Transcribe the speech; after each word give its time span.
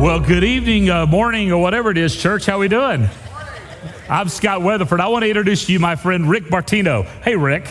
Well, 0.00 0.18
good 0.18 0.44
evening, 0.44 0.88
uh, 0.88 1.04
morning, 1.04 1.52
or 1.52 1.60
whatever 1.60 1.90
it 1.90 1.98
is, 1.98 2.16
church. 2.16 2.46
How 2.46 2.58
we 2.58 2.68
doing? 2.68 3.06
I'm 4.08 4.30
Scott 4.30 4.62
Weatherford. 4.62 4.98
I 4.98 5.08
want 5.08 5.24
to 5.24 5.28
introduce 5.28 5.66
to 5.66 5.74
you 5.74 5.78
my 5.78 5.94
friend 5.94 6.26
Rick 6.30 6.50
Martino. 6.50 7.02
Hey, 7.02 7.36
Rick. 7.36 7.68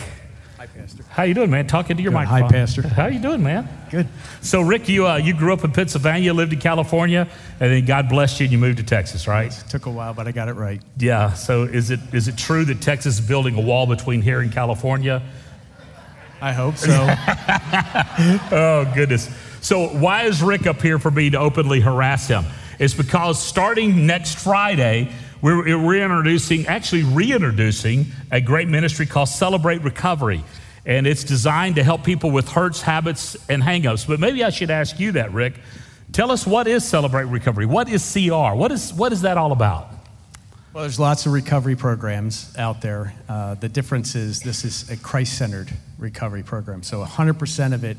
Hi, 0.57 0.67
Pastor. 0.67 1.03
How 1.09 1.23
you 1.23 1.33
doing, 1.33 1.49
man? 1.49 1.65
Talking 1.65 1.97
to 1.97 2.03
your 2.03 2.11
Good. 2.11 2.25
Hi. 2.27 2.47
Pastor. 2.47 2.87
How 2.87 3.07
you 3.07 3.17
doing, 3.17 3.41
man? 3.41 3.67
Good. 3.89 4.07
So, 4.41 4.61
Rick, 4.61 4.87
you 4.89 5.07
uh, 5.07 5.15
you 5.15 5.33
grew 5.33 5.53
up 5.53 5.63
in 5.63 5.71
Pennsylvania, 5.71 6.31
lived 6.31 6.53
in 6.53 6.59
California, 6.59 7.27
and 7.59 7.71
then 7.71 7.85
God 7.85 8.09
blessed 8.09 8.39
you 8.39 8.43
and 8.43 8.51
you 8.51 8.59
moved 8.59 8.77
to 8.77 8.83
Texas, 8.83 9.27
right? 9.27 9.51
It 9.51 9.67
Took 9.67 9.87
a 9.87 9.91
while, 9.91 10.13
but 10.13 10.27
I 10.27 10.31
got 10.31 10.49
it 10.49 10.53
right. 10.53 10.83
Yeah. 10.99 11.33
So, 11.33 11.63
is 11.63 11.89
it 11.89 11.99
is 12.13 12.27
it 12.27 12.37
true 12.37 12.63
that 12.65 12.79
Texas 12.79 13.15
is 13.19 13.27
building 13.27 13.55
a 13.55 13.61
wall 13.61 13.87
between 13.87 14.21
here 14.21 14.39
and 14.39 14.51
California? 14.51 15.23
I 16.41 16.53
hope 16.53 16.77
so. 16.77 16.91
Oh, 18.51 18.89
goodness. 18.93 19.29
So, 19.61 19.87
why 19.87 20.23
is 20.23 20.41
Rick 20.41 20.67
up 20.67 20.81
here 20.81 20.99
for 20.99 21.11
me 21.11 21.29
to 21.31 21.39
openly 21.39 21.79
harass 21.79 22.27
him? 22.27 22.45
It's 22.79 22.93
because 22.93 23.41
starting 23.41 24.07
next 24.07 24.39
Friday, 24.39 25.11
we're, 25.41 25.77
we're 25.77 26.01
actually 26.67 27.03
reintroducing, 27.03 28.05
a 28.31 28.41
great 28.41 28.67
ministry 28.67 29.05
called 29.05 29.29
Celebrate 29.29 29.83
Recovery. 29.83 30.43
And 30.85 31.05
it's 31.05 31.23
designed 31.23 31.75
to 31.75 31.83
help 31.83 32.03
people 32.03 32.31
with 32.31 32.49
hurts, 32.49 32.81
habits, 32.81 33.37
and 33.49 33.61
hangups. 33.61 34.07
But 34.07 34.19
maybe 34.19 34.43
I 34.43 34.49
should 34.49 34.71
ask 34.71 34.99
you 34.99 35.11
that, 35.13 35.33
Rick. 35.33 35.55
Tell 36.13 36.31
us 36.31 36.47
what 36.47 36.67
is 36.67 36.83
Celebrate 36.83 37.25
Recovery? 37.25 37.65
What 37.65 37.89
is 37.89 38.13
CR? 38.13 38.55
What 38.55 38.71
is, 38.71 38.93
what 38.93 39.11
is 39.11 39.21
that 39.21 39.37
all 39.37 39.51
about? 39.51 39.89
well, 40.73 40.83
there's 40.83 40.99
lots 40.99 41.25
of 41.25 41.33
recovery 41.33 41.75
programs 41.75 42.55
out 42.57 42.81
there. 42.81 43.13
Uh, 43.27 43.55
the 43.55 43.67
difference 43.67 44.15
is 44.15 44.39
this 44.41 44.63
is 44.63 44.89
a 44.89 44.97
Christ 44.97 45.37
centered 45.37 45.69
recovery 45.97 46.43
program. 46.43 46.83
So 46.83 47.03
100% 47.03 47.73
of 47.73 47.83
it 47.83 47.97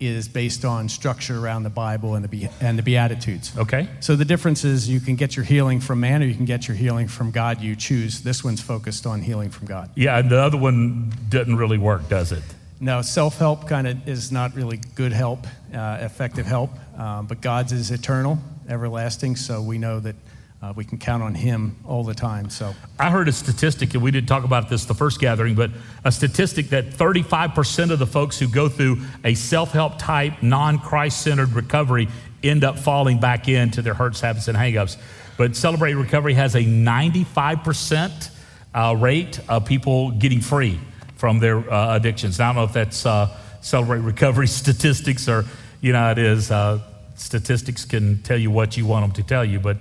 is 0.00 0.28
based 0.28 0.64
on 0.64 0.88
structure 0.88 1.38
around 1.38 1.64
the 1.64 1.70
Bible 1.70 2.14
and 2.14 2.24
the, 2.24 2.28
Be- 2.28 2.48
and 2.60 2.78
the 2.78 2.82
Beatitudes. 2.82 3.56
Okay? 3.56 3.88
So 4.00 4.14
the 4.14 4.24
difference 4.24 4.64
is 4.64 4.88
you 4.88 5.00
can 5.00 5.16
get 5.16 5.36
your 5.36 5.44
healing 5.44 5.80
from 5.80 6.00
man 6.00 6.22
or 6.22 6.26
you 6.26 6.34
can 6.34 6.44
get 6.44 6.68
your 6.68 6.76
healing 6.76 7.08
from 7.08 7.30
God. 7.30 7.60
You 7.60 7.74
choose. 7.74 8.22
This 8.22 8.44
one's 8.44 8.60
focused 8.60 9.06
on 9.06 9.22
healing 9.22 9.50
from 9.50 9.66
God. 9.66 9.90
Yeah, 9.96 10.18
and 10.18 10.30
the 10.30 10.40
other 10.40 10.58
one 10.58 11.12
doesn't 11.28 11.56
really 11.56 11.78
work, 11.78 12.08
does 12.08 12.32
it? 12.32 12.42
No, 12.80 13.02
self 13.02 13.38
help 13.38 13.66
kind 13.66 13.88
of 13.88 14.08
is 14.08 14.30
not 14.30 14.54
really 14.54 14.76
good 14.94 15.12
help, 15.12 15.46
uh, 15.74 15.98
effective 16.00 16.46
help, 16.46 16.70
um, 16.96 17.26
but 17.26 17.40
God's 17.40 17.72
is 17.72 17.90
eternal, 17.90 18.38
everlasting, 18.68 19.34
so 19.34 19.60
we 19.60 19.78
know 19.78 19.98
that 19.98 20.14
uh, 20.60 20.72
we 20.74 20.84
can 20.84 20.98
count 20.98 21.22
on 21.22 21.34
Him 21.34 21.76
all 21.86 22.02
the 22.02 22.14
time. 22.14 22.50
So, 22.50 22.74
I 22.98 23.10
heard 23.10 23.28
a 23.28 23.32
statistic, 23.32 23.94
and 23.94 24.02
we 24.02 24.10
didn't 24.10 24.28
talk 24.28 24.44
about 24.44 24.68
this 24.68 24.84
the 24.86 24.94
first 24.94 25.20
gathering, 25.20 25.54
but 25.54 25.70
a 26.04 26.10
statistic 26.10 26.70
that 26.70 26.86
35% 26.86 27.90
of 27.90 27.98
the 27.98 28.06
folks 28.06 28.38
who 28.38 28.48
go 28.48 28.68
through 28.68 28.98
a 29.24 29.34
self 29.34 29.72
help 29.72 29.98
type, 29.98 30.42
non 30.42 30.78
Christ 30.78 31.22
centered 31.22 31.52
recovery 31.52 32.08
end 32.42 32.64
up 32.64 32.78
falling 32.78 33.20
back 33.20 33.48
into 33.48 33.82
their 33.82 33.94
hurts, 33.94 34.20
habits, 34.20 34.48
and 34.48 34.56
hangups. 34.56 34.96
But 35.36 35.54
Celebrate 35.54 35.94
Recovery 35.94 36.34
has 36.34 36.56
a 36.56 36.62
95% 36.62 38.30
uh, 38.74 38.96
rate 38.98 39.40
of 39.48 39.64
people 39.64 40.10
getting 40.10 40.40
free 40.40 40.80
from 41.14 41.38
their 41.38 41.58
uh, 41.72 41.96
addictions. 41.96 42.38
Now, 42.38 42.50
I 42.50 42.52
don't 42.52 42.56
know 42.56 42.64
if 42.64 42.72
that's 42.72 43.06
uh, 43.06 43.36
Celebrate 43.60 44.00
Recovery 44.00 44.46
statistics 44.48 45.28
or, 45.28 45.44
you 45.80 45.92
know, 45.92 46.10
it 46.10 46.18
is. 46.18 46.50
Uh, 46.50 46.80
statistics 47.14 47.84
can 47.84 48.22
tell 48.22 48.38
you 48.38 48.50
what 48.50 48.76
you 48.76 48.86
want 48.86 49.04
them 49.04 49.12
to 49.22 49.28
tell 49.28 49.44
you, 49.44 49.58
but 49.58 49.76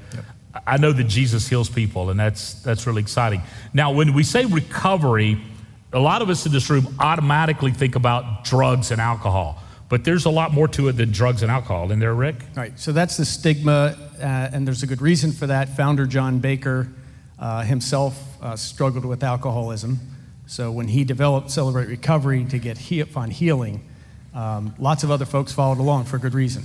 I 0.66 0.78
know 0.78 0.92
that 0.92 1.06
Jesus 1.06 1.48
heals 1.48 1.70
people, 1.70 2.10
and 2.10 2.20
that's, 2.20 2.54
that's 2.62 2.88
really 2.88 3.02
exciting. 3.02 3.42
Now, 3.74 3.92
when 3.92 4.14
we 4.14 4.24
say 4.24 4.46
recovery, 4.46 5.42
a 5.94 6.00
lot 6.00 6.22
of 6.22 6.30
us 6.30 6.46
in 6.46 6.52
this 6.52 6.70
room 6.70 6.96
automatically 7.00 7.72
think 7.72 7.96
about 7.96 8.44
drugs 8.44 8.92
and 8.92 9.02
alcohol, 9.02 9.62
but 9.90 10.04
there's 10.04 10.26
a 10.26 10.30
lot 10.30 10.54
more 10.54 10.68
to 10.70 10.88
it 10.88 10.94
than 10.94 11.12
drugs 11.12 11.44
and 11.44 11.52
alcohol. 11.52 11.86
Isn't 11.86 12.00
there, 12.00 12.14
Rick? 12.14 12.36
all 12.56 12.64
right, 12.64 12.80
so 12.80 12.92
that's 12.92 13.18
the 13.18 13.26
stigma, 13.26 13.96
uh, 14.20 14.24
and 14.24 14.68
there's 14.68 14.84
a 14.84 14.88
good 14.88 15.02
reason 15.02 15.32
for 15.32 15.48
that. 15.48 15.70
Founder 15.70 16.06
John 16.06 16.40
Baker 16.40 16.88
uh, 17.40 17.64
himself 17.64 18.42
uh, 18.42 18.56
struggled 18.56 19.06
with 19.06 19.24
alcoholism. 19.24 20.00
So, 20.46 20.72
when 20.72 20.88
he 20.88 21.04
developed 21.04 21.52
Celebrate 21.52 21.88
Recovery 21.88 22.46
to 22.46 22.58
get 22.58 22.78
he- 22.78 23.04
on 23.04 23.32
healing, 23.32 23.86
um, 24.34 24.74
lots 24.80 25.04
of 25.04 25.12
other 25.12 25.26
folks 25.26 25.52
followed 25.52 25.80
along 25.80 26.06
for 26.06 26.18
good 26.18 26.34
reason. 26.34 26.64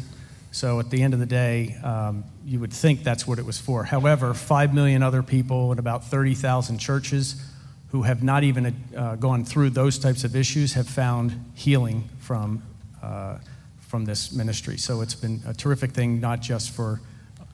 So 0.50 0.78
at 0.81 0.91
the 0.91 1.02
end 1.02 1.14
of 1.14 1.20
the 1.20 1.26
day, 1.26 1.76
um, 1.82 2.25
you 2.44 2.60
would 2.60 2.72
think 2.72 3.03
that's 3.04 3.26
what 3.26 3.38
it 3.38 3.47
was 3.47 3.58
for. 3.58 3.84
However, 3.84 4.34
5 4.34 4.75
million 4.75 5.03
other 5.03 5.22
people 5.22 5.70
and 5.70 5.78
about 5.78 6.04
30,000 6.04 6.78
churches 6.78 7.42
who 7.88 8.03
have 8.03 8.22
not 8.22 8.42
even 8.42 8.75
uh, 8.97 9.16
gone 9.16 9.44
through 9.44 9.70
those 9.70 9.98
types 9.98 10.25
of 10.25 10.34
issues 10.34 10.72
have 10.72 10.88
found 10.88 11.52
healing 11.54 12.08
from, 12.20 12.62
uh, 13.02 13.38
from 13.81 14.04
this 14.04 14.32
ministry. 14.32 14.78
So 14.78 15.02
it's 15.02 15.14
been 15.14 15.42
a 15.47 15.52
terrific 15.52 15.92
thing, 15.92 16.19
not 16.20 16.41
just 16.41 16.70
for 16.70 17.00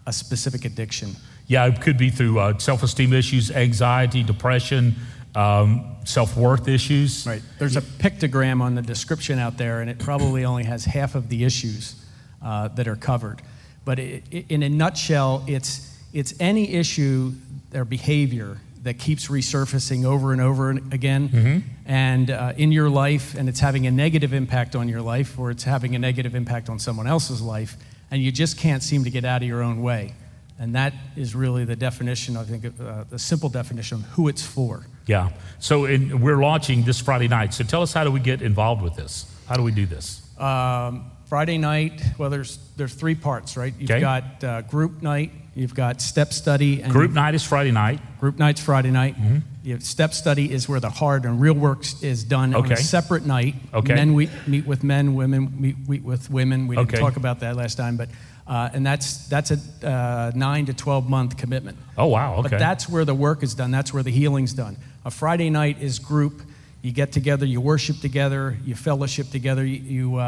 a 0.07 0.13
specific 0.13 0.65
addiction. 0.65 1.17
Yeah, 1.49 1.67
it 1.67 1.81
could 1.81 1.99
be 1.99 2.11
through 2.11 2.39
uh, 2.39 2.59
self 2.59 2.83
esteem 2.83 3.13
issues, 3.13 3.51
anxiety, 3.51 4.23
depression, 4.23 4.95
um, 5.35 5.97
self 6.05 6.37
worth 6.37 6.69
issues. 6.69 7.27
Right. 7.27 7.43
There's 7.59 7.77
a 7.77 7.83
pictogram 7.83 8.61
on 8.61 8.75
the 8.75 8.83
description 8.83 9.39
out 9.39 9.57
there, 9.57 9.81
and 9.81 9.91
it 9.91 9.99
probably 9.99 10.45
only 10.45 10.65
has 10.65 10.85
half 10.85 11.15
of 11.15 11.29
the 11.29 11.45
issues 11.45 11.97
uh, 12.43 12.69
that 12.69 12.87
are 12.87 12.97
covered. 12.97 13.43
But 13.89 13.99
it, 13.99 14.23
it- 14.31 14.45
in 14.51 14.63
a 14.63 14.69
nutshell, 14.69 15.43
it's, 15.47 15.97
it's 16.13 16.35
any 16.41 16.75
issue 16.75 17.33
or 17.75 17.87
behavior 17.87 18.59
that 18.83 18.99
keeps 18.99 19.29
resurfacing 19.29 20.05
over 20.05 20.33
and 20.35 20.43
over 20.43 20.71
again 20.93 21.65
and 21.87 22.31
uh, 22.31 22.53
in 22.59 22.71
your 22.71 22.91
life, 22.91 23.35
and 23.35 23.49
it's 23.49 23.61
having 23.61 23.87
a 23.87 23.91
negative 23.91 24.35
impact 24.35 24.77
on 24.77 24.91
your 24.91 25.01
life, 25.01 25.39
or 25.39 25.51
it's 25.51 25.65
having 25.65 25.95
a 25.95 25.99
negative 25.99 26.35
impact 26.35 26.69
on 26.69 26.79
someone 26.79 27.07
else's 27.07 27.41
life, 27.41 27.79
and 28.11 28.21
you 28.23 28.31
just 28.31 28.59
can't 28.59 28.83
seem 28.83 29.05
to 29.05 29.11
get 29.11 29.25
out 29.25 29.41
of 29.41 29.49
your 29.49 29.63
own 29.63 29.81
way. 29.81 30.13
And 30.59 30.75
that 30.75 30.93
is 31.17 31.35
really 31.35 31.65
the 31.65 31.77
definition, 31.77 32.37
I 32.37 32.45
think, 32.45 32.67
uh, 32.67 33.05
the 33.09 33.19
simple 33.19 33.49
definition 33.49 33.99
of 34.01 34.05
who 34.11 34.29
it's 34.29 34.43
for. 34.43 34.87
Yeah. 35.07 35.31
So 35.61 35.87
in, 35.87 36.21
we're 36.21 36.43
launching 36.43 36.83
this 36.85 37.01
Friday 37.01 37.29
night. 37.29 37.55
So 37.55 37.65
tell 37.65 37.81
us 37.81 37.95
how 37.95 38.05
do 38.05 38.11
we 38.11 38.21
get 38.21 38.43
involved 38.43 38.83
with 38.83 38.97
this? 38.97 39.25
How 39.47 39.55
do 39.57 39.63
we 39.63 39.73
do 39.73 39.87
this? 39.87 40.21
Um, 40.39 41.11
Friday 41.29 41.59
night, 41.59 42.03
well, 42.17 42.31
there's, 42.31 42.59
there's 42.79 42.95
three 42.95 43.15
parts, 43.15 43.57
right? 43.57 43.75
You've 43.79 43.91
Okay. 43.91 44.01
got 44.01 44.43
uh, 44.43 44.63
group 44.63 45.03
night, 45.03 45.31
you've 45.55 45.75
got 45.75 46.01
step 46.01 46.33
study, 46.33 46.81
and 46.81 46.91
Group 46.91 47.13
night 47.13 47.35
is 47.35 47.45
Friday 47.45 47.71
night. 47.71 48.01
group 48.19 48.39
night's 48.39 48.63
Friday 48.63 48.91
night. 48.91 49.15
You 49.63 49.75
have 49.75 49.83
step 49.85 50.15
study 50.15 50.51
is 50.51 50.71
where 50.71 50.81
the 50.81 50.89
hard 50.89 51.27
and 51.27 51.39
real 51.39 51.53
work 51.55 51.85
is 52.03 52.25
done 52.25 52.55
on 52.55 52.73
a 52.73 52.77
separate 52.79 53.27
night. 53.27 53.57
Okay. 53.75 53.95
Men 53.95 54.15
we 54.15 54.31
meet 54.47 54.65
with 54.67 54.83
men, 54.83 55.15
women 55.15 55.53
meet, 55.61 55.87
meet 55.87 56.03
with 56.03 56.31
women. 56.31 56.67
We 56.67 56.77
didn't 56.77 56.89
Okay. 56.95 56.99
talk 56.99 57.17
about 57.19 57.41
that 57.41 57.57
last 57.57 57.75
time, 57.77 57.99
but 57.99 58.09
uh, 58.47 58.71
and 58.73 58.87
that's 58.87 59.29
that's 59.29 59.51
a 59.51 59.59
uh, 59.87 60.33
nine 60.35 60.65
to 60.67 60.73
twelve 60.73 61.11
month 61.11 61.37
commitment. 61.37 61.77
Oh, 61.99 62.07
wow. 62.07 62.37
Okay. 62.37 62.49
But 62.49 62.59
that's 62.59 62.89
where 62.89 63.05
the 63.05 63.15
work 63.15 63.43
is 63.43 63.53
done. 63.53 63.71
That's 63.71 63.93
where 63.93 64.03
the 64.03 64.11
healing's 64.11 64.55
done. 64.55 64.79
A 65.05 65.11
Friday 65.11 65.51
night 65.51 65.83
is 65.83 65.99
group. 65.99 66.41
You 66.81 66.91
get 66.93 67.13
together, 67.13 67.45
you 67.45 67.61
worship 67.61 68.01
together, 68.01 68.57
you 68.65 68.75
fellowship 68.75 69.29
together, 69.31 69.67
you, 69.67 70.13
you, 70.15 70.19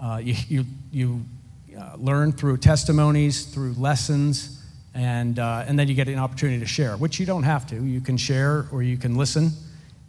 uh, 0.00 0.20
you, 0.22 0.34
you, 0.48 0.64
you 0.92 1.20
uh, 1.78 1.96
learn 1.96 2.32
through 2.32 2.58
testimonies, 2.58 3.46
through 3.46 3.74
lessons, 3.74 4.62
and, 4.94 5.38
uh, 5.38 5.64
and 5.66 5.78
then 5.78 5.88
you 5.88 5.94
get 5.94 6.08
an 6.08 6.18
opportunity 6.18 6.58
to 6.58 6.66
share, 6.66 6.96
which 6.96 7.20
you 7.20 7.26
don't 7.26 7.42
have 7.42 7.66
to. 7.68 7.84
You 7.84 8.00
can 8.00 8.16
share 8.16 8.66
or 8.72 8.82
you 8.82 8.96
can 8.96 9.16
listen, 9.16 9.50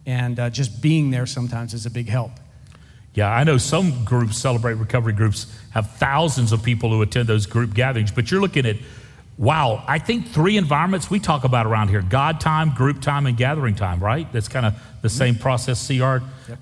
and 0.06 0.38
uh, 0.40 0.50
just 0.50 0.80
being 0.80 1.10
there 1.10 1.26
sometimes 1.26 1.74
is 1.74 1.84
a 1.86 1.90
big 1.90 2.08
help. 2.08 2.32
Yeah, 3.14 3.30
I 3.30 3.44
know 3.44 3.58
some 3.58 4.04
groups, 4.04 4.38
Celebrate 4.38 4.74
Recovery 4.74 5.12
groups, 5.12 5.52
have 5.70 5.90
thousands 5.92 6.52
of 6.52 6.62
people 6.62 6.90
who 6.90 7.02
attend 7.02 7.26
those 7.26 7.46
group 7.46 7.74
gatherings, 7.74 8.12
but 8.12 8.30
you're 8.30 8.40
looking 8.40 8.64
at, 8.64 8.76
wow, 9.36 9.82
I 9.86 9.98
think 9.98 10.28
three 10.28 10.56
environments 10.56 11.10
we 11.10 11.18
talk 11.18 11.44
about 11.44 11.66
around 11.66 11.88
here 11.88 12.00
God 12.00 12.40
time, 12.40 12.70
group 12.74 13.00
time, 13.00 13.26
and 13.26 13.36
gathering 13.36 13.74
time, 13.74 13.98
right? 14.00 14.30
That's 14.32 14.48
kind 14.48 14.66
of 14.66 14.74
the 15.02 15.08
same 15.08 15.34
process 15.34 15.86
CR 15.86 16.18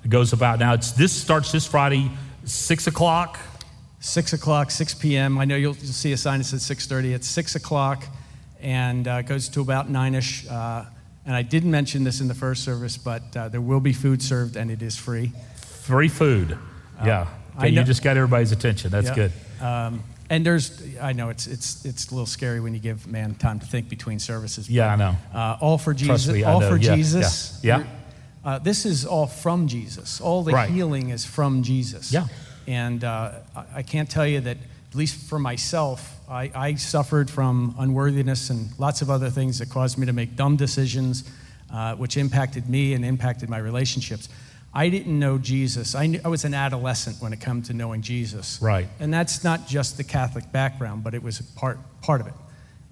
goes 0.09 0.33
about. 0.33 0.59
Now, 0.59 0.75
it's, 0.75 0.93
this 0.93 1.13
starts 1.13 1.53
this 1.53 1.67
Friday, 1.67 2.11
6 2.47 2.87
o'clock. 2.87 3.39
Six 3.99 4.34
o'clock, 4.34 4.71
six 4.71 4.95
p.m. 4.95 5.37
I 5.37 5.47
know 5.47 5.57
you'll, 5.57 5.75
you'll 5.75 5.93
see 5.93 6.13
a 6.13 6.16
sign 6.16 6.39
that 6.39 6.45
says 6.45 6.63
six 6.63 6.87
thirty. 6.87 7.13
It's 7.13 7.27
six 7.27 7.57
o'clock, 7.57 8.04
and 8.60 9.09
uh, 9.09 9.22
goes 9.22 9.48
to 9.48 9.60
about 9.63 9.91
nine-ish. 9.91 10.47
Uh, 10.48 10.84
and 11.25 11.34
I 11.34 11.43
didn't 11.43 11.72
mention 11.72 12.04
this 12.04 12.21
in 12.21 12.28
the 12.28 12.34
first 12.34 12.63
service, 12.63 12.97
but 12.98 13.37
uh, 13.37 13.48
there 13.48 13.60
will 13.60 13.81
be 13.81 13.93
food 13.93 14.22
served, 14.22 14.54
and 14.54 14.71
it 14.71 14.81
is 14.81 14.97
free. 14.97 15.33
Free 15.57 16.09
food. 16.09 16.57
Yeah. 17.04 17.22
Uh, 17.22 17.27
I 17.57 17.66
Okay, 17.66 17.69
you 17.71 17.83
just 17.84 18.04
got 18.04 18.16
everybody's 18.16 18.53
attention. 18.53 18.91
That's 18.93 19.09
Yeah. 19.09 19.15
good. 19.15 19.33
Um, 19.60 20.04
and 20.31 20.45
there's, 20.47 20.83
I 21.01 21.13
know 21.13 21.31
it's 21.31 21.47
it's 21.48 21.84
it's 21.84 22.09
a 22.09 22.10
little 22.10 22.27
scary 22.27 22.60
when 22.60 22.75
you 22.75 22.81
give 22.81 23.07
man 23.09 23.34
time 23.34 23.59
to 23.60 23.66
think 23.66 23.89
between 23.89 24.19
services. 24.21 24.69
Yeah, 24.69 24.93
I 24.93 24.97
know. 24.97 25.16
Uh, 25.34 25.57
all 25.60 25.78
for 25.78 25.95
Jesus. 25.95 26.28
me, 26.33 26.45
all 26.45 26.60
know. 26.60 26.69
for 26.69 26.77
Yeah, 26.77 26.95
Jesus. 26.95 27.59
yeah, 27.63 27.78
yeah. 27.78 27.87
Uh, 28.47 28.60
this 28.60 28.87
is 28.87 29.04
all 29.04 29.27
from 29.27 29.66
Jesus. 29.66 30.21
All 30.21 30.45
the 30.45 30.53
Right. 30.53 30.71
healing 30.71 31.10
is 31.10 31.25
from 31.25 31.65
Jesus. 31.65 32.13
Yeah. 32.13 32.28
And 32.69 33.03
uh, 33.03 33.33
I, 33.75 33.83
can't 33.83 34.09
tell 34.09 34.27
you 34.27 34.41
that, 34.41 34.57
at 34.57 34.95
least 34.95 35.28
for 35.28 35.41
myself, 35.41 36.21
I, 36.31 36.53
I 36.54 36.75
suffered 36.77 37.28
from 37.28 37.75
unworthiness 37.77 38.48
and 38.51 38.69
lots 38.78 39.03
of 39.03 39.10
other 39.10 39.31
things 39.31 39.59
that 39.59 39.69
caused 39.69 39.98
me 39.98 40.07
to 40.07 40.13
make 40.13 40.37
dumb 40.37 40.54
decisions, 40.54 41.28
uh, 41.72 41.97
which 41.97 42.16
impacted 42.16 42.69
me 42.69 42.95
and 42.95 43.04
impacted 43.04 43.51
my 43.51 43.59
relationships. 43.59 44.28
I 44.72 44.91
didn't 44.91 45.19
know 45.19 45.39
Jesus. 45.39 45.97
I, 45.97 46.07
knew, 46.07 46.21
I 46.25 46.28
was 46.28 46.45
an 46.45 46.54
adolescent 46.54 47.21
when 47.21 47.33
it 47.33 47.41
came 47.41 47.63
to 47.63 47.72
knowing 47.72 48.01
Jesus. 48.01 48.60
Right. 48.63 48.87
And 49.01 49.13
that's 49.13 49.43
not 49.43 49.66
just 49.66 49.97
the 49.97 50.04
Catholic 50.04 50.53
background, 50.53 51.03
but 51.03 51.15
it 51.15 51.22
was 51.22 51.41
part, 51.41 51.78
part 52.01 52.21
of 52.21 52.28
it. 52.28 52.34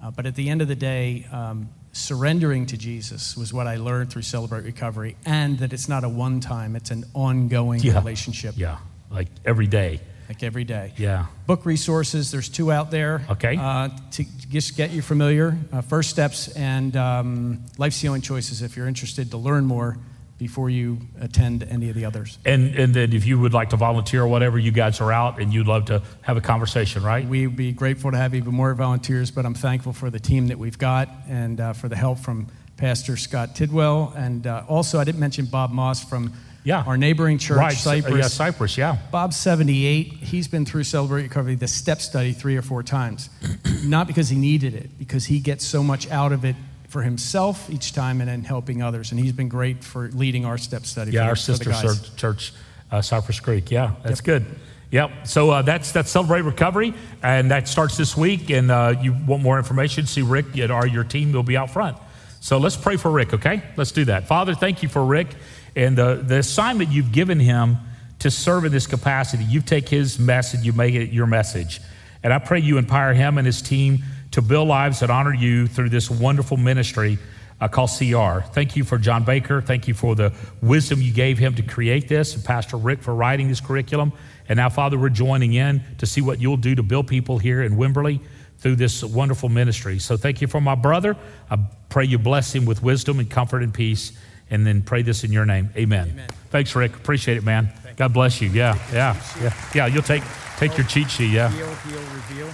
Uh, 0.03 0.11
but 0.11 0.25
at 0.25 0.35
the 0.35 0.49
end 0.49 0.61
of 0.61 0.67
the 0.67 0.75
day, 0.75 1.25
um, 1.31 1.69
surrendering 1.99 2.65
to 2.67 2.77
Jesus 2.77 3.37
was 3.37 3.53
what 3.53 3.67
I 3.67 3.77
learned 3.77 4.11
through 4.11 4.23
Celebrate 4.23 4.65
Recovery, 4.65 5.15
and 5.25 5.57
that 5.59 5.71
it's 5.71 5.87
not 5.87 6.03
a 6.03 6.09
one 6.09 6.41
time, 6.41 6.75
it's 6.75 6.91
an 6.91 7.05
ongoing 7.13 7.79
Yeah. 7.81 7.93
relationship, 7.97 8.55
Yeah, 8.57 8.77
like 9.09 9.29
every 9.45 9.67
day. 9.67 10.01
like 10.27 10.43
every 10.43 10.65
day. 10.65 10.91
Yeah. 10.97 11.27
Book 11.47 11.65
resources, 11.65 12.31
there's 12.31 12.49
two 12.49 12.69
out 12.71 12.91
there. 12.91 13.21
Okay. 13.29 13.55
Uh, 13.55 13.89
to 14.11 14.25
just 14.49 14.75
get 14.75 14.91
you 14.91 15.01
familiar. 15.01 15.57
Uh, 15.71 15.81
First 15.81 16.09
Steps 16.09 16.49
and 16.49 16.97
um, 16.97 17.61
Life's 17.77 18.01
Healing 18.01 18.21
Choices 18.21 18.61
if 18.61 18.75
you're 18.75 18.87
interested 18.87 19.31
to 19.31 19.37
learn 19.37 19.65
more 19.65 19.97
before 20.37 20.69
you 20.69 20.97
attend 21.21 21.63
any 21.63 21.89
of 21.89 21.95
the 21.95 22.03
others. 22.05 22.37
And, 22.45 22.75
and 22.75 22.93
then 22.93 23.13
if 23.13 23.25
you 23.25 23.39
would 23.39 23.53
like 23.53 23.69
to 23.69 23.77
volunteer 23.77 24.23
or 24.23 24.27
whatever, 24.27 24.59
you 24.59 24.71
guys 24.71 24.99
are 24.99 25.11
out 25.11 25.39
and 25.39 25.53
you'd 25.53 25.67
love 25.67 25.85
to 25.85 26.01
have 26.23 26.35
a 26.35 26.41
conversation, 26.41 27.03
right? 27.03 27.25
We'd 27.25 27.55
be 27.55 27.71
grateful 27.71 28.11
to 28.11 28.17
have 28.17 28.35
even 28.35 28.53
more 28.53 28.73
volunteers, 28.73 29.31
but 29.31 29.45
I'm 29.45 29.53
thankful 29.53 29.93
for 29.93 30.09
the 30.09 30.19
team 30.19 30.47
that 30.47 30.59
we've 30.59 30.77
got 30.77 31.07
and 31.29 31.59
uh, 31.61 31.71
for 31.73 31.87
the 31.87 31.95
help 31.95 32.19
from 32.19 32.47
Pastor 32.75 33.15
Scott 33.15 33.55
Tidwell. 33.55 34.13
And 34.17 34.45
uh, 34.45 34.63
also, 34.67 34.99
I 34.99 35.05
didn't 35.05 35.21
mention 35.21 35.45
Bob 35.45 35.71
Moss 35.71 36.03
from 36.03 36.33
Yeah. 36.65 36.83
our 36.85 36.97
neighboring 36.97 37.37
church, 37.37 37.57
right. 37.57 37.73
so- 37.73 37.91
Cypress. 37.91 38.17
yeah, 38.17 38.27
Cypress, 38.27 38.77
yeah. 38.77 38.97
Bob's 39.11 39.37
78. 39.37 40.07
He's 40.11 40.49
been 40.49 40.65
through 40.65 40.83
Celebrate 40.83 41.23
Recovery, 41.23 41.55
the 41.55 41.69
step 41.69 42.01
study, 42.01 42.33
three 42.33 42.57
or 42.57 42.61
four 42.61 42.83
times. 42.83 43.29
Not 43.85 44.07
because 44.07 44.27
he 44.27 44.35
needed 44.37 44.73
it, 44.73 44.99
because 44.99 45.25
he 45.27 45.39
gets 45.39 45.65
so 45.65 45.81
much 45.81 46.11
out 46.11 46.33
of 46.33 46.43
it 46.43 46.57
for 46.95 47.01
himself 47.01 47.69
each 47.69 47.91
time 47.91 48.21
and 48.21 48.29
then 48.29 48.41
helping 48.41 48.81
others. 48.81 49.11
And 49.11 49.19
he's 49.19 49.33
been 49.33 49.49
great 49.49 49.83
for 49.83 50.07
leading 50.11 50.45
our 50.45 50.57
step 50.57 50.85
study. 50.85 51.11
Yeah, 51.11 51.23
for, 51.23 51.29
our 51.31 51.35
sister 51.35 51.73
church, 51.73 52.15
church 52.15 52.53
uh, 52.89 53.01
Cypress 53.01 53.41
Creek. 53.41 53.69
Yeah, 53.69 53.95
that's 54.01 54.21
good. 54.21 54.45
Yep. 54.91 55.27
So 55.27 55.49
uh, 55.49 55.61
that's 55.61 55.91
that's 55.91 56.09
Celebrate 56.09 56.43
Recovery, 56.43 56.93
and 57.21 57.51
that 57.51 57.67
starts 57.67 57.97
this 57.97 58.15
week. 58.15 58.49
And 58.49 58.71
uh, 58.71 58.93
you 59.01 59.13
want 59.27 59.43
more 59.43 59.57
information? 59.57 60.05
See 60.05 60.21
Rick 60.21 60.57
or 60.69 60.87
your 60.87 61.03
team 61.03 61.33
will 61.33 61.43
be 61.43 61.57
out 61.57 61.69
front. 61.69 61.97
So 62.39 62.59
let's 62.59 62.77
pray 62.77 62.95
for 62.95 63.11
Rick. 63.11 63.33
Okay, 63.33 63.61
let's 63.75 63.91
do 63.91 64.05
that. 64.05 64.29
Father, 64.29 64.55
thank 64.55 64.81
you 64.81 64.87
for 64.87 65.03
Rick 65.05 65.27
and 65.75 65.97
the 65.97 66.23
the 66.25 66.37
assignment 66.37 66.91
you've 66.91 67.11
given 67.11 67.41
him 67.41 67.77
to 68.19 68.31
serve 68.31 68.63
in 68.63 68.71
this 68.71 68.87
capacity. 68.87 69.43
You 69.43 69.59
take 69.59 69.89
his 69.89 70.17
message, 70.17 70.61
you 70.61 70.71
make 70.71 70.95
it 70.95 71.09
your 71.09 71.27
message, 71.27 71.81
and 72.23 72.31
I 72.31 72.39
pray 72.39 72.59
you 72.61 72.77
empower 72.77 73.11
him 73.11 73.37
and 73.37 73.45
his 73.45 73.61
team 73.61 74.01
to 74.35 74.41
build 74.41 74.67
lives 74.67 74.99
that 74.99 75.09
honor 75.09 75.33
you 75.33 75.65
through 75.65 75.87
this 75.87 76.11
wonderful 76.11 76.57
ministry 76.57 77.17
uh, 77.61 77.69
called 77.69 77.89
CR. 77.89 78.45
Thank 78.51 78.75
you 78.75 78.83
for 78.83 78.97
John 78.97 79.23
Baker. 79.23 79.61
Thank 79.61 79.87
you 79.87 79.93
for 79.93 80.13
the 80.13 80.33
wisdom 80.61 81.01
you 81.01 81.13
gave 81.13 81.37
him 81.37 81.55
to 81.55 81.63
create 81.63 82.09
this, 82.09 82.35
and 82.35 82.43
Pastor 82.43 82.75
Rick 82.75 83.01
for 83.01 83.15
writing 83.15 83.47
this 83.47 83.61
curriculum. 83.61 84.11
And 84.49 84.57
now, 84.57 84.67
Father, 84.67 84.99
we're 84.99 85.07
joining 85.07 85.53
in 85.53 85.81
to 85.99 86.05
see 86.05 86.19
what 86.19 86.41
you'll 86.41 86.57
do 86.57 86.75
to 86.75 86.83
build 86.83 87.07
people 87.07 87.37
here 87.37 87.63
in 87.63 87.77
Wimberley 87.77 88.19
through 88.57 88.75
this 88.75 89.05
wonderful 89.05 89.47
ministry. 89.47 89.99
So 89.99 90.17
thank 90.17 90.41
you 90.41 90.47
for 90.47 90.59
my 90.59 90.75
brother. 90.75 91.15
I 91.49 91.57
pray 91.87 92.03
you 92.03 92.19
bless 92.19 92.53
him 92.53 92.65
with 92.65 92.83
wisdom 92.83 93.19
and 93.19 93.29
comfort 93.29 93.63
and 93.63 93.73
peace. 93.73 94.11
And 94.49 94.67
then 94.67 94.81
pray 94.81 95.01
this 95.01 95.23
in 95.23 95.31
your 95.31 95.45
name. 95.45 95.69
Amen. 95.77 96.23
Thanks, 96.49 96.75
Rick. 96.75 96.93
Appreciate 96.93 97.37
it, 97.37 97.43
man. 97.45 97.71
God 97.95 98.13
bless 98.13 98.41
you. 98.41 98.49
Yeah, 98.49 98.77
yeah, 98.91 99.19
yeah. 99.41 99.53
Yeah, 99.73 99.85
you'll 99.87 100.03
take 100.03 100.23
take 100.57 100.77
your 100.77 100.85
cheat 100.85 101.09
sheet. 101.09 101.31
Yeah. 101.31 101.49
Heal, 101.49 101.73
heal, 101.73 101.99
reveal. 102.13 102.49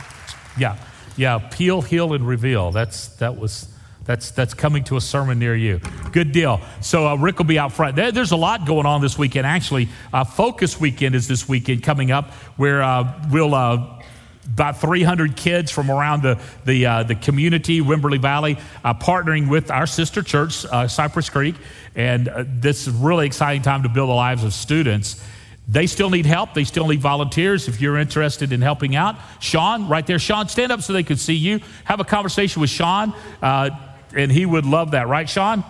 Yeah, 0.57 0.77
yeah. 1.17 1.37
Peel, 1.37 1.81
heal, 1.81 2.13
and 2.13 2.27
reveal. 2.27 2.71
That's 2.71 3.07
that 3.17 3.37
was 3.37 3.67
that's 4.05 4.31
that's 4.31 4.53
coming 4.53 4.83
to 4.85 4.97
a 4.97 5.01
sermon 5.01 5.39
near 5.39 5.55
you. 5.55 5.79
Good 6.11 6.31
deal. 6.31 6.61
So 6.81 7.07
uh, 7.07 7.15
Rick 7.15 7.37
will 7.37 7.45
be 7.45 7.59
out 7.59 7.71
front. 7.71 7.95
There, 7.95 8.11
there's 8.11 8.31
a 8.31 8.37
lot 8.37 8.65
going 8.65 8.85
on 8.85 9.01
this 9.01 9.17
weekend. 9.17 9.45
Actually, 9.45 9.89
uh, 10.11 10.23
Focus 10.23 10.79
Weekend 10.79 11.15
is 11.15 11.27
this 11.27 11.47
weekend 11.47 11.83
coming 11.83 12.11
up, 12.11 12.31
where 12.57 12.81
uh, 12.81 13.27
we'll. 13.31 13.53
Uh, 13.55 13.97
about 14.53 14.81
300 14.81 15.37
kids 15.37 15.71
from 15.71 15.89
around 15.89 16.23
the, 16.23 16.37
the, 16.65 16.85
uh, 16.85 17.03
the 17.03 17.15
community, 17.15 17.79
Wimberley 17.79 18.19
Valley, 18.19 18.57
uh, 18.83 18.93
partnering 18.93 19.49
with 19.49 19.69
our 19.71 19.85
sister 19.85 20.23
church, 20.23 20.65
Cypress 20.89 21.29
Creek. 21.29 21.55
And 21.95 22.27
this 22.59 22.85
is 22.85 22.93
really 22.93 23.27
exciting 23.27 23.61
time 23.61 23.83
to 23.83 23.89
build 23.89 24.09
the 24.09 24.13
lives 24.13 24.43
of 24.43 24.53
students. 24.53 25.23
They 25.71 25.87
still 25.87 26.09
need 26.09 26.25
help. 26.25 26.53
They 26.53 26.65
still 26.65 26.89
need 26.89 26.99
volunteers. 26.99 27.69
If 27.69 27.79
you're 27.79 27.97
interested 27.97 28.51
in 28.51 28.61
helping 28.61 28.93
out, 28.93 29.15
Sean, 29.39 29.87
right 29.87 30.05
there, 30.05 30.19
Sean, 30.19 30.49
stand 30.49 30.69
up 30.69 30.81
so 30.81 30.91
they 30.91 31.01
can 31.03 31.15
see 31.15 31.33
you. 31.33 31.61
Have 31.85 32.01
a 32.01 32.03
conversation 32.03 32.59
with 32.59 32.69
Sean, 32.69 33.13
uh, 33.41 33.69
and 34.13 34.29
he 34.29 34.45
would 34.45 34.65
love 34.65 34.91
that, 34.91 35.07
right, 35.07 35.29
Sean? 35.29 35.63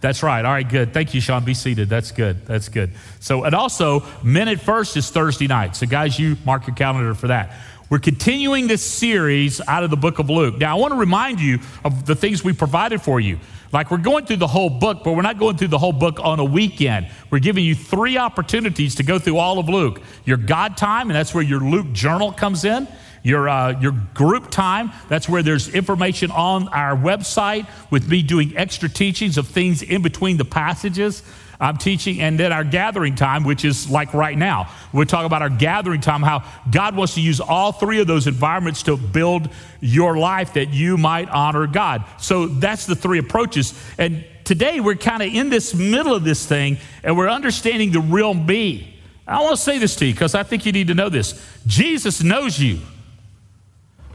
That's 0.00 0.22
right. 0.22 0.44
All 0.44 0.52
right, 0.52 0.68
good. 0.68 0.92
Thank 0.92 1.12
you, 1.12 1.20
Sean. 1.20 1.44
Be 1.44 1.54
seated. 1.54 1.88
That's 1.88 2.12
good. 2.12 2.46
That's 2.46 2.68
good. 2.68 2.92
So, 3.18 3.42
and 3.42 3.54
also, 3.54 4.04
Minute 4.22 4.60
First 4.60 4.96
is 4.96 5.10
Thursday 5.10 5.48
night. 5.48 5.74
So, 5.74 5.86
guys, 5.86 6.18
you 6.18 6.36
mark 6.44 6.66
your 6.66 6.76
calendar 6.76 7.14
for 7.14 7.28
that. 7.28 7.52
We're 7.92 7.98
continuing 7.98 8.68
this 8.68 8.82
series 8.82 9.60
out 9.68 9.84
of 9.84 9.90
the 9.90 9.98
book 9.98 10.18
of 10.18 10.30
Luke. 10.30 10.56
Now, 10.56 10.74
I 10.74 10.80
want 10.80 10.94
to 10.94 10.98
remind 10.98 11.42
you 11.42 11.58
of 11.84 12.06
the 12.06 12.14
things 12.14 12.42
we 12.42 12.54
provided 12.54 13.02
for 13.02 13.20
you. 13.20 13.38
Like, 13.70 13.90
we're 13.90 13.98
going 13.98 14.24
through 14.24 14.38
the 14.38 14.46
whole 14.46 14.70
book, 14.70 15.04
but 15.04 15.12
we're 15.12 15.20
not 15.20 15.38
going 15.38 15.58
through 15.58 15.68
the 15.68 15.76
whole 15.76 15.92
book 15.92 16.18
on 16.18 16.40
a 16.40 16.44
weekend. 16.44 17.10
We're 17.28 17.40
giving 17.40 17.66
you 17.66 17.74
three 17.74 18.16
opportunities 18.16 18.94
to 18.94 19.02
go 19.02 19.18
through 19.18 19.36
all 19.36 19.58
of 19.58 19.68
Luke 19.68 20.00
your 20.24 20.38
God 20.38 20.78
time, 20.78 21.10
and 21.10 21.14
that's 21.14 21.34
where 21.34 21.44
your 21.44 21.60
Luke 21.60 21.92
journal 21.92 22.32
comes 22.32 22.64
in 22.64 22.88
your, 23.22 23.46
uh, 23.48 23.78
your 23.78 23.92
group 24.14 24.50
time. 24.50 24.90
That's 25.10 25.28
where 25.28 25.42
there's 25.42 25.68
information 25.68 26.30
on 26.30 26.68
our 26.68 26.96
website 26.96 27.68
with 27.90 28.08
me 28.08 28.22
doing 28.22 28.56
extra 28.56 28.88
teachings 28.88 29.36
of 29.36 29.48
things 29.48 29.82
in 29.82 30.00
between 30.00 30.38
the 30.38 30.46
passages 30.46 31.22
I'm 31.62 31.76
teaching. 31.76 32.20
And 32.20 32.38
then 32.38 32.52
our 32.52 32.64
gathering 32.64 33.14
time, 33.14 33.44
which 33.44 33.64
is 33.64 33.88
like 33.88 34.12
right 34.14 34.36
now. 34.36 34.68
We're 34.92 35.04
talking 35.04 35.26
about 35.26 35.42
our 35.42 35.48
gathering 35.48 36.00
time, 36.00 36.20
how 36.22 36.42
God 36.68 36.96
wants 36.96 37.14
to 37.14 37.20
use 37.20 37.40
all 37.40 37.70
three 37.70 38.00
of 38.00 38.08
those 38.08 38.26
environments 38.26 38.82
to 38.82 38.96
build 38.96 39.48
your 39.80 40.18
life 40.18 40.54
that 40.54 40.70
you 40.70 40.96
might 40.96 41.28
honor 41.28 41.68
God. 41.68 42.04
So 42.18 42.46
that's 42.46 42.86
the 42.86 42.96
three 42.96 43.18
approaches. 43.18 43.80
And 43.96 44.24
today 44.42 44.80
we're 44.80 44.96
kind 44.96 45.22
of 45.22 45.32
in 45.32 45.50
this 45.50 45.72
middle 45.72 46.16
of 46.16 46.24
this 46.24 46.44
thing 46.44 46.78
and 47.04 47.16
we're 47.16 47.30
understanding 47.30 47.92
the 47.92 48.00
real 48.00 48.34
me. 48.34 49.00
I 49.24 49.40
want 49.40 49.54
to 49.54 49.62
say 49.62 49.78
this 49.78 49.94
to 49.96 50.06
you 50.06 50.12
because 50.12 50.34
I 50.34 50.42
think 50.42 50.66
you 50.66 50.72
need 50.72 50.88
to 50.88 50.94
know 50.94 51.10
this. 51.10 51.40
Jesus 51.64 52.24
knows 52.24 52.58
you. 52.58 52.80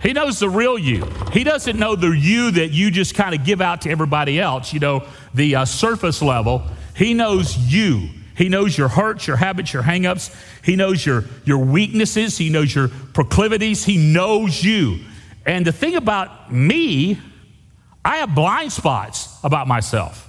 He 0.02 0.12
knows 0.12 0.40
the 0.40 0.50
real 0.50 0.78
you. 0.78 1.06
He 1.32 1.46
doesn't 1.46 1.80
know 1.80 1.96
the 1.96 2.10
you 2.10 2.52
that 2.52 2.72
you 2.72 2.92
just 2.92 3.16
kind 3.16 3.34
of 3.34 3.46
give 3.46 3.62
out 3.62 3.82
to 3.84 3.90
everybody 3.90 4.38
else, 4.38 4.74
you 4.74 4.82
know, 4.82 5.08
the 5.34 5.56
uh, 5.56 5.66
surface 5.66 6.22
level. 6.22 6.64
He 6.98 7.14
knows 7.14 7.56
you. 7.56 8.10
He 8.36 8.50
knows 8.50 8.76
your 8.76 8.88
hurts, 8.88 9.28
your 9.28 9.38
habits, 9.38 9.72
your 9.72 9.84
hangups. 9.84 10.36
He 10.64 10.76
knows 10.76 11.06
your, 11.06 11.26
your 11.46 11.60
weaknesses. 11.60 12.40
He 12.40 12.50
knows 12.50 12.74
your 12.74 12.88
proclivities. 12.88 13.86
He 13.86 13.98
knows 13.98 14.64
you. 14.64 15.00
And 15.46 15.66
the 15.66 15.72
thing 15.72 15.96
about 15.96 16.52
me, 16.52 17.20
I 18.04 18.18
have 18.18 18.34
blind 18.34 18.72
spots 18.74 19.30
about 19.44 19.68
myself. 19.68 20.28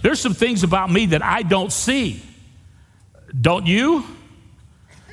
There's 0.00 0.18
some 0.18 0.32
things 0.34 0.62
about 0.62 0.90
me 0.90 1.06
that 1.06 1.22
I 1.22 1.42
don't 1.42 1.70
see. 1.70 2.22
Don't 3.38 3.66
you? 3.66 4.04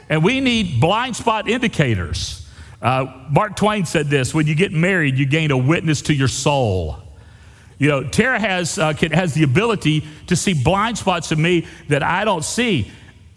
And 0.08 0.24
we 0.24 0.40
need 0.40 0.80
blind 0.80 1.18
spot 1.18 1.50
indicators. 1.50 2.48
Uh, 2.82 3.26
Mark 3.30 3.58
Twain 3.58 3.86
said 3.86 4.08
this 4.08 4.34
when 4.34 4.48
you 4.48 4.56
get 4.56 4.72
married, 4.72 5.18
you 5.18 5.26
gain 5.26 5.52
a 5.52 5.58
witness 5.58 6.04
to 6.04 6.14
your 6.14 6.30
soul. 6.30 7.04
You 7.80 7.88
know, 7.88 8.04
Tara 8.04 8.40
has, 8.40 8.78
uh, 8.78 8.94
can, 8.94 9.12
has 9.12 9.34
the 9.34 9.44
ability 9.44 10.04
to 10.28 10.36
see 10.36 10.54
blind 10.54 10.98
spots 10.98 11.32
in 11.32 11.42
me 11.42 11.66
that 11.88 12.04
I 12.04 12.26
don't 12.26 12.44
see. 12.44 12.92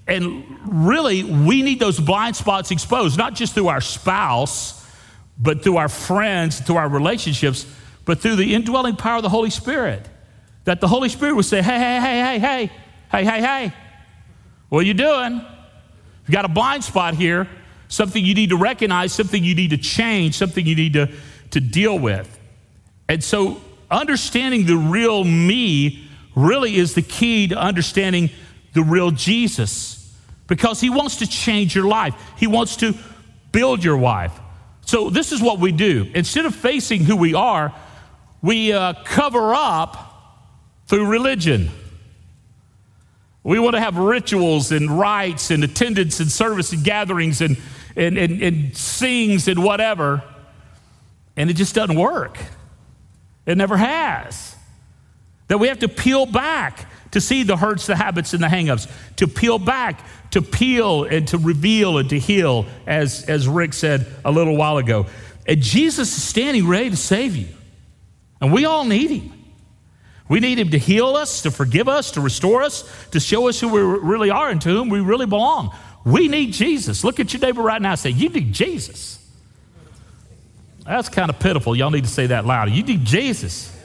And 0.06 0.44
really, 0.66 1.22
we 1.22 1.62
need 1.62 1.78
those 1.78 1.98
blind 1.98 2.34
spots 2.34 2.72
exposed, 2.72 3.16
not 3.16 3.34
just 3.34 3.54
through 3.54 3.68
our 3.68 3.80
spouse, 3.80 4.84
but 5.38 5.62
through 5.62 5.76
our 5.76 5.88
friends, 5.88 6.58
through 6.58 6.76
our 6.76 6.88
relationships, 6.88 7.66
but 8.04 8.18
through 8.18 8.36
the 8.36 8.52
indwelling 8.52 8.96
power 8.96 9.16
of 9.16 9.22
the 9.22 9.28
Holy 9.28 9.50
Spirit. 9.50 10.08
That 10.64 10.80
the 10.80 10.88
Holy 10.88 11.08
Spirit 11.08 11.36
would 11.36 11.44
say, 11.44 11.62
hey, 11.62 11.78
hey, 11.78 12.00
hey, 12.00 12.20
hey, 12.20 12.38
hey, 12.38 12.70
hey, 13.10 13.24
hey, 13.24 13.40
hey, 13.40 13.72
what 14.68 14.80
are 14.80 14.86
you 14.86 14.94
doing? 14.94 15.34
You've 16.26 16.32
got 16.32 16.44
a 16.44 16.48
blind 16.48 16.82
spot 16.82 17.14
here, 17.14 17.48
something 17.88 18.24
you 18.24 18.34
need 18.34 18.50
to 18.50 18.56
recognize, 18.56 19.12
something 19.12 19.42
you 19.42 19.54
need 19.54 19.70
to 19.70 19.76
change, 19.76 20.34
something 20.34 20.66
you 20.66 20.74
need 20.74 20.94
to, 20.94 21.10
to 21.50 21.60
deal 21.60 21.96
with. 21.96 22.38
And 23.08 23.22
so, 23.22 23.60
understanding 23.92 24.66
the 24.66 24.76
real 24.76 25.24
me 25.24 26.08
really 26.34 26.76
is 26.76 26.94
the 26.94 27.02
key 27.02 27.48
to 27.48 27.56
understanding 27.56 28.30
the 28.72 28.82
real 28.82 29.10
Jesus 29.10 29.98
because 30.46 30.80
he 30.80 30.90
wants 30.90 31.16
to 31.16 31.26
change 31.26 31.74
your 31.74 31.86
life, 31.86 32.14
he 32.36 32.46
wants 32.46 32.76
to 32.76 32.94
build 33.52 33.84
your 33.84 33.98
life. 33.98 34.38
So, 34.84 35.10
this 35.10 35.32
is 35.32 35.40
what 35.40 35.58
we 35.58 35.72
do. 35.72 36.10
Instead 36.14 36.44
of 36.44 36.54
facing 36.54 37.04
who 37.04 37.16
we 37.16 37.34
are, 37.34 37.72
we 38.42 38.72
uh, 38.72 38.94
cover 39.04 39.54
up 39.54 40.12
through 40.86 41.06
religion. 41.06 41.70
We 43.44 43.58
want 43.58 43.74
to 43.74 43.80
have 43.80 43.96
rituals 43.96 44.72
and 44.72 44.90
rites 44.90 45.50
and 45.50 45.64
attendance 45.64 46.20
and 46.20 46.30
service 46.30 46.72
and 46.72 46.84
gatherings 46.84 47.40
and, 47.40 47.56
and, 47.96 48.18
and, 48.18 48.42
and 48.42 48.76
sings 48.76 49.48
and 49.48 49.64
whatever. 49.64 50.22
And 51.36 51.50
it 51.50 51.54
just 51.54 51.74
doesn't 51.74 51.98
work. 51.98 52.38
It 53.46 53.58
never 53.58 53.76
has. 53.76 54.56
That 55.48 55.58
we 55.58 55.68
have 55.68 55.80
to 55.80 55.88
peel 55.88 56.26
back 56.26 56.86
to 57.12 57.20
see 57.20 57.42
the 57.42 57.56
hurts, 57.56 57.86
the 57.86 57.96
habits, 57.96 58.32
and 58.32 58.42
the 58.42 58.48
hangups, 58.48 58.90
to 59.16 59.28
peel 59.28 59.58
back, 59.58 60.04
to 60.30 60.40
peel 60.40 61.04
and 61.04 61.28
to 61.28 61.38
reveal 61.38 61.98
and 61.98 62.08
to 62.10 62.18
heal, 62.18 62.66
as, 62.86 63.24
as 63.28 63.46
Rick 63.46 63.74
said 63.74 64.06
a 64.24 64.32
little 64.32 64.56
while 64.56 64.78
ago. 64.78 65.06
And 65.46 65.60
Jesus 65.60 66.16
is 66.16 66.22
standing 66.22 66.66
ready 66.66 66.90
to 66.90 66.96
save 66.96 67.36
you. 67.36 67.48
And 68.40 68.52
we 68.52 68.64
all 68.64 68.84
need 68.84 69.10
him. 69.10 69.32
We 70.28 70.40
need 70.40 70.58
him 70.58 70.70
to 70.70 70.78
heal 70.78 71.08
us, 71.08 71.42
to 71.42 71.50
forgive 71.50 71.88
us, 71.88 72.12
to 72.12 72.20
restore 72.20 72.62
us, 72.62 72.90
to 73.10 73.20
show 73.20 73.48
us 73.48 73.60
who 73.60 73.68
we 73.68 73.80
really 73.80 74.30
are 74.30 74.48
and 74.48 74.60
to 74.62 74.68
whom 74.70 74.88
we 74.88 75.00
really 75.00 75.26
belong. 75.26 75.74
We 76.04 76.28
need 76.28 76.52
Jesus. 76.52 77.04
Look 77.04 77.20
at 77.20 77.32
your 77.32 77.40
neighbor 77.40 77.62
right 77.62 77.80
now 77.80 77.90
and 77.90 78.00
say, 78.00 78.10
You 78.10 78.30
need 78.30 78.52
Jesus. 78.52 79.18
That's 80.84 81.08
kind 81.08 81.30
of 81.30 81.38
pitiful. 81.38 81.76
Y'all 81.76 81.90
need 81.90 82.04
to 82.04 82.10
say 82.10 82.26
that 82.28 82.44
louder. 82.44 82.70
You 82.70 82.82
need 82.82 83.04
Jesus. 83.04 83.76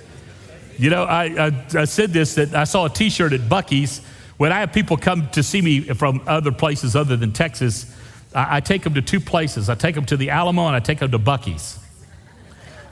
You 0.77 0.89
know, 0.89 1.03
I, 1.03 1.47
I, 1.47 1.65
I 1.75 1.85
said 1.85 2.11
this 2.11 2.35
that 2.35 2.53
I 2.53 2.63
saw 2.63 2.85
a 2.85 2.89
t 2.89 3.09
shirt 3.09 3.33
at 3.33 3.41
Buc-ee's. 3.41 4.01
When 4.37 4.51
I 4.51 4.59
have 4.59 4.73
people 4.73 4.97
come 4.97 5.29
to 5.31 5.41
see 5.41 5.61
me 5.61 5.81
from 5.81 6.21
other 6.27 6.51
places 6.51 6.95
other 6.95 7.17
than 7.17 7.33
Texas, 7.33 7.91
I, 8.33 8.57
I 8.57 8.59
take 8.59 8.83
them 8.83 8.93
to 8.93 9.01
two 9.01 9.19
places. 9.19 9.69
I 9.69 9.75
take 9.75 9.95
them 9.95 10.05
to 10.05 10.17
the 10.17 10.29
Alamo 10.29 10.67
and 10.67 10.75
I 10.75 10.79
take 10.79 10.99
them 10.99 11.11
to 11.11 11.19
Buc-ee's. 11.19 11.79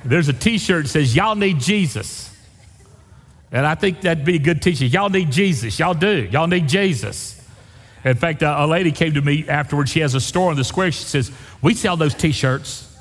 There's 0.03 0.27
a 0.29 0.33
t 0.33 0.57
shirt 0.57 0.85
that 0.85 0.89
says, 0.89 1.15
Y'all 1.15 1.35
need 1.35 1.59
Jesus. 1.59 2.31
And 3.51 3.65
I 3.65 3.75
think 3.75 4.01
that'd 4.01 4.25
be 4.25 4.35
a 4.35 4.39
good 4.39 4.61
teaching. 4.61 4.89
Y'all 4.89 5.09
need 5.09 5.31
Jesus. 5.31 5.79
Y'all 5.79 5.93
do. 5.93 6.27
Y'all 6.31 6.47
need 6.47 6.67
Jesus. 6.67 7.41
In 8.03 8.15
fact, 8.15 8.41
a, 8.41 8.63
a 8.63 8.67
lady 8.67 8.91
came 8.91 9.13
to 9.13 9.21
me 9.21 9.47
afterwards. 9.47 9.91
She 9.91 10.01
has 10.01 10.13
a 10.13 10.19
store 10.19 10.49
on 10.49 10.57
the 10.57 10.63
square. 10.63 10.91
She 10.91 11.03
says, 11.03 11.31
We 11.61 11.73
sell 11.73 11.97
those 11.97 12.13
t 12.13 12.31
shirts. 12.31 12.94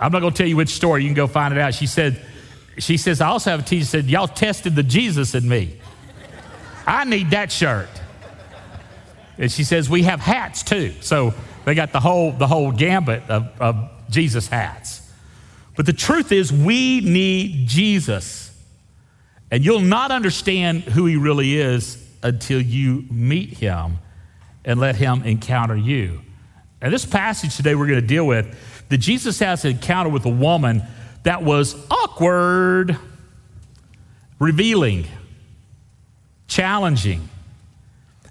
I'm 0.00 0.12
not 0.12 0.20
going 0.20 0.32
to 0.32 0.36
tell 0.36 0.46
you 0.46 0.56
which 0.56 0.70
story. 0.70 1.02
You 1.02 1.08
can 1.08 1.14
go 1.14 1.26
find 1.26 1.52
it 1.52 1.60
out. 1.60 1.74
She 1.74 1.86
said, 1.86 2.20
she 2.78 2.96
says, 2.96 3.20
I 3.20 3.28
also 3.28 3.50
have 3.50 3.60
a 3.60 3.62
t-shirt 3.62 3.88
said, 3.88 4.04
y'all 4.06 4.28
tested 4.28 4.76
the 4.76 4.82
Jesus 4.82 5.34
in 5.34 5.48
me. 5.48 5.80
I 6.86 7.04
need 7.04 7.30
that 7.30 7.50
shirt. 7.50 7.88
And 9.36 9.50
she 9.50 9.64
says, 9.64 9.90
we 9.90 10.02
have 10.04 10.20
hats 10.20 10.62
too. 10.62 10.94
So 11.00 11.34
they 11.64 11.74
got 11.74 11.92
the 11.92 12.00
whole, 12.00 12.32
the 12.32 12.46
whole 12.46 12.72
gambit 12.72 13.28
of, 13.28 13.48
of 13.60 13.90
Jesus 14.10 14.48
hats. 14.48 15.02
But 15.76 15.86
the 15.86 15.92
truth 15.92 16.32
is, 16.32 16.52
we 16.52 17.00
need 17.00 17.68
Jesus. 17.68 18.52
And 19.50 19.64
you'll 19.64 19.80
not 19.80 20.10
understand 20.10 20.82
who 20.82 21.06
he 21.06 21.16
really 21.16 21.58
is 21.58 22.04
until 22.22 22.60
you 22.60 23.04
meet 23.10 23.50
him 23.58 23.98
and 24.64 24.80
let 24.80 24.96
him 24.96 25.22
encounter 25.22 25.76
you. 25.76 26.20
And 26.80 26.92
this 26.92 27.04
passage 27.04 27.56
today 27.56 27.74
we're 27.74 27.86
going 27.86 28.00
to 28.00 28.06
deal 28.06 28.26
with 28.26 28.56
that 28.88 28.98
Jesus 28.98 29.38
has 29.40 29.64
an 29.64 29.72
encounter 29.72 30.10
with 30.10 30.24
a 30.24 30.30
woman 30.30 30.82
that 31.22 31.42
was 31.42 31.76
awkward, 31.90 32.96
revealing, 34.38 35.06
challenging. 36.46 37.28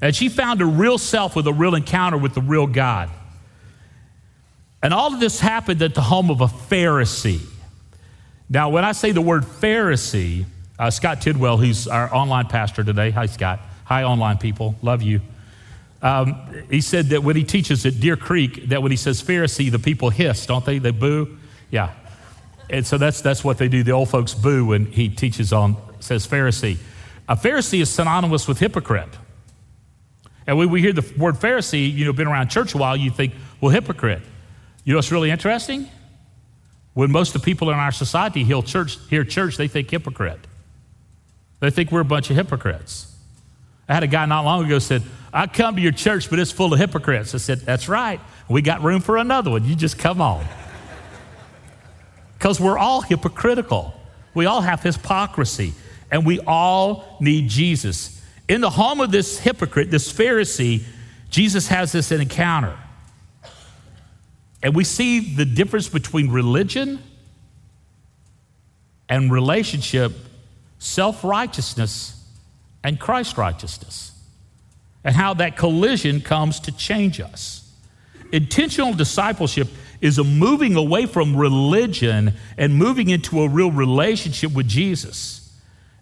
And 0.01 0.15
she 0.15 0.29
found 0.29 0.61
a 0.61 0.65
real 0.65 0.97
self 0.97 1.35
with 1.35 1.47
a 1.47 1.53
real 1.53 1.75
encounter 1.75 2.17
with 2.17 2.33
the 2.33 2.41
real 2.41 2.67
God. 2.67 3.09
And 4.81 4.93
all 4.93 5.13
of 5.13 5.19
this 5.19 5.39
happened 5.39 5.81
at 5.81 5.95
the 5.95 6.01
home 6.01 6.29
of 6.29 6.41
a 6.41 6.47
Pharisee. 6.47 7.41
Now, 8.49 8.69
when 8.69 8.85
I 8.85 8.91
say 8.91 9.11
the 9.11 9.21
word 9.21 9.43
Pharisee, 9.43 10.45
uh, 10.79 10.89
Scott 10.91 11.21
Tidwell, 11.21 11.57
who's 11.57 11.87
our 11.87 12.13
online 12.13 12.47
pastor 12.47 12.83
today, 12.83 13.09
hi, 13.11 13.25
Scott. 13.25 13.59
Hi, 13.85 14.03
online 14.03 14.37
people. 14.37 14.75
Love 14.81 15.01
you. 15.01 15.21
Um, 16.01 16.65
he 16.69 16.81
said 16.81 17.07
that 17.07 17.23
when 17.23 17.35
he 17.35 17.43
teaches 17.43 17.85
at 17.85 17.99
Deer 17.99 18.15
Creek, 18.15 18.69
that 18.69 18.81
when 18.81 18.91
he 18.91 18.97
says 18.97 19.21
Pharisee, 19.21 19.71
the 19.71 19.79
people 19.79 20.09
hiss, 20.09 20.45
don't 20.45 20.63
they? 20.65 20.79
They 20.79 20.91
boo. 20.91 21.37
Yeah. 21.71 21.93
And 22.69 22.85
so 22.85 22.97
that's, 22.97 23.21
that's 23.21 23.43
what 23.43 23.57
they 23.57 23.67
do. 23.67 23.83
The 23.83 23.91
old 23.91 24.09
folks 24.09 24.33
boo 24.33 24.65
when 24.67 24.85
he 24.85 25.09
teaches 25.09 25.53
on, 25.53 25.77
says 25.99 26.27
Pharisee. 26.27 26.77
A 27.27 27.35
Pharisee 27.35 27.81
is 27.81 27.89
synonymous 27.89 28.47
with 28.47 28.59
hypocrite. 28.59 29.09
And 30.45 30.57
when 30.57 30.69
we 30.69 30.81
hear 30.81 30.93
the 30.93 31.13
word 31.17 31.35
Pharisee, 31.35 31.91
you 31.91 32.05
know, 32.05 32.13
been 32.13 32.27
around 32.27 32.49
church 32.49 32.73
a 32.73 32.77
while, 32.77 32.95
you 32.95 33.11
think, 33.11 33.33
well, 33.59 33.71
hypocrite. 33.71 34.21
You 34.85 34.93
know 34.93 34.97
what's 34.99 35.11
really 35.11 35.29
interesting? 35.31 35.89
When 36.93 37.11
most 37.11 37.35
of 37.35 37.41
the 37.41 37.45
people 37.45 37.69
in 37.69 37.75
our 37.75 37.91
society 37.91 38.43
hear 38.43 38.61
church, 38.61 38.97
hear 39.09 39.25
church, 39.25 39.57
they 39.57 39.67
think 39.67 39.91
hypocrite. 39.91 40.39
They 41.59 41.69
think 41.69 41.91
we're 41.91 42.01
a 42.01 42.05
bunch 42.05 42.29
of 42.29 42.35
hypocrites. 42.35 43.13
I 43.89 43.93
had 43.93 44.03
a 44.03 44.07
guy 44.07 44.25
not 44.25 44.45
long 44.45 44.65
ago 44.65 44.79
said, 44.79 45.03
I 45.37 45.45
come 45.45 45.75
to 45.75 45.81
your 45.81 45.91
church, 45.91 46.31
but 46.31 46.39
it's 46.39 46.51
full 46.51 46.73
of 46.73 46.79
hypocrites. 46.79 47.35
I 47.35 47.37
said, 47.37 47.59
That's 47.59 47.87
right. 47.87 48.19
We 48.49 48.63
got 48.63 48.81
room 48.81 49.01
for 49.01 49.17
another 49.17 49.51
one. 49.51 49.65
You 49.65 49.75
just 49.75 49.99
come 49.99 50.19
on. 50.19 50.43
Because 52.33 52.59
we're 52.59 52.77
all 52.77 53.01
hypocritical. 53.01 53.93
We 54.33 54.47
all 54.47 54.61
have 54.61 54.81
hypocrisy, 54.81 55.73
and 56.09 56.25
we 56.25 56.39
all 56.39 57.17
need 57.21 57.49
Jesus. 57.49 58.19
In 58.47 58.61
the 58.61 58.69
home 58.71 58.99
of 58.99 59.11
this 59.11 59.37
hypocrite, 59.37 59.91
this 59.91 60.11
Pharisee, 60.11 60.83
Jesus 61.29 61.67
has 61.67 61.91
this 61.91 62.11
encounter. 62.11 62.75
And 64.63 64.75
we 64.75 64.83
see 64.85 65.35
the 65.35 65.45
difference 65.45 65.87
between 65.87 66.31
religion 66.31 66.99
and 69.07 69.31
relationship, 69.31 70.13
self 70.79 71.23
righteousness 71.23 72.23
and 72.83 72.99
Christ 72.99 73.37
righteousness, 73.37 74.16
and 75.07 75.15
how 75.15 75.33
that 75.33 75.55
collision 75.55 76.19
comes 76.19 76.59
to 76.59 76.71
change 76.73 77.21
us. 77.21 77.65
Intentional 78.33 78.91
discipleship 78.91 79.69
is 80.01 80.17
a 80.17 80.23
moving 80.25 80.75
away 80.75 81.05
from 81.05 81.33
religion 81.33 82.33
and 82.57 82.75
moving 82.75 83.09
into 83.09 83.41
a 83.41 83.47
real 83.47 83.71
relationship 83.71 84.51
with 84.51 84.67
Jesus. 84.67 85.49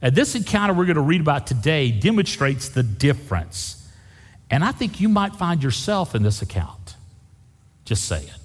And 0.02 0.16
this 0.16 0.34
encounter 0.34 0.74
we're 0.74 0.86
going 0.86 0.96
to 0.96 1.02
read 1.02 1.22
about 1.22 1.46
today 1.46 1.92
demonstrates 1.92 2.70
the 2.70 2.82
difference. 2.82 3.88
And 4.50 4.64
I 4.64 4.72
think 4.72 5.00
you 5.00 5.08
might 5.08 5.36
find 5.36 5.62
yourself 5.62 6.16
in 6.16 6.24
this 6.24 6.42
account. 6.42 6.96
Just 7.86 8.06
say 8.06 8.24
it. 8.24 8.40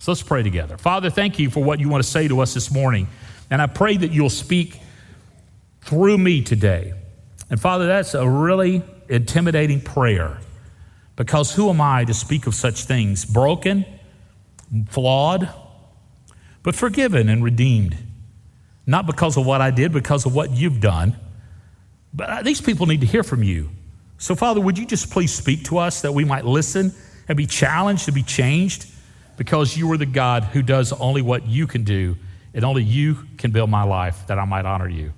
So 0.00 0.10
let's 0.10 0.24
pray 0.24 0.42
together. 0.42 0.76
Father, 0.76 1.08
thank 1.08 1.38
you 1.38 1.50
for 1.50 1.62
what 1.62 1.78
you 1.78 1.88
want 1.88 2.02
to 2.02 2.10
say 2.10 2.26
to 2.26 2.40
us 2.40 2.52
this 2.52 2.72
morning. 2.72 3.06
And 3.48 3.62
I 3.62 3.68
pray 3.68 3.96
that 3.96 4.10
you'll 4.10 4.28
speak 4.28 4.80
through 5.82 6.18
me 6.18 6.42
today. 6.42 6.94
And 7.48 7.60
Father, 7.60 7.86
that's 7.86 8.14
a 8.14 8.28
really 8.28 8.82
intimidating 9.08 9.80
prayer 9.80 10.38
because 11.16 11.54
who 11.54 11.70
am 11.70 11.80
I 11.80 12.04
to 12.04 12.14
speak 12.14 12.46
of 12.46 12.54
such 12.54 12.84
things? 12.84 13.24
Broken, 13.24 13.86
flawed, 14.88 15.48
but 16.62 16.74
forgiven 16.74 17.28
and 17.28 17.42
redeemed. 17.42 17.96
Not 18.86 19.06
because 19.06 19.36
of 19.36 19.46
what 19.46 19.60
I 19.60 19.70
did, 19.70 19.92
because 19.92 20.26
of 20.26 20.34
what 20.34 20.50
you've 20.50 20.80
done. 20.80 21.16
But 22.12 22.30
uh, 22.30 22.42
these 22.42 22.60
people 22.60 22.86
need 22.86 23.00
to 23.00 23.06
hear 23.06 23.22
from 23.22 23.42
you. 23.42 23.70
So, 24.18 24.34
Father, 24.34 24.60
would 24.60 24.78
you 24.78 24.86
just 24.86 25.10
please 25.10 25.34
speak 25.34 25.64
to 25.64 25.78
us 25.78 26.02
that 26.02 26.12
we 26.12 26.24
might 26.24 26.44
listen 26.44 26.94
and 27.28 27.36
be 27.36 27.46
challenged 27.46 28.04
to 28.04 28.12
be 28.12 28.22
changed? 28.22 28.86
Because 29.36 29.76
you 29.76 29.90
are 29.92 29.96
the 29.96 30.06
God 30.06 30.44
who 30.44 30.62
does 30.62 30.92
only 30.92 31.20
what 31.20 31.46
you 31.46 31.66
can 31.66 31.84
do, 31.84 32.16
and 32.54 32.64
only 32.64 32.82
you 32.82 33.18
can 33.36 33.50
build 33.50 33.68
my 33.68 33.82
life 33.82 34.26
that 34.28 34.38
I 34.38 34.44
might 34.44 34.64
honor 34.64 34.88
you. 34.88 35.12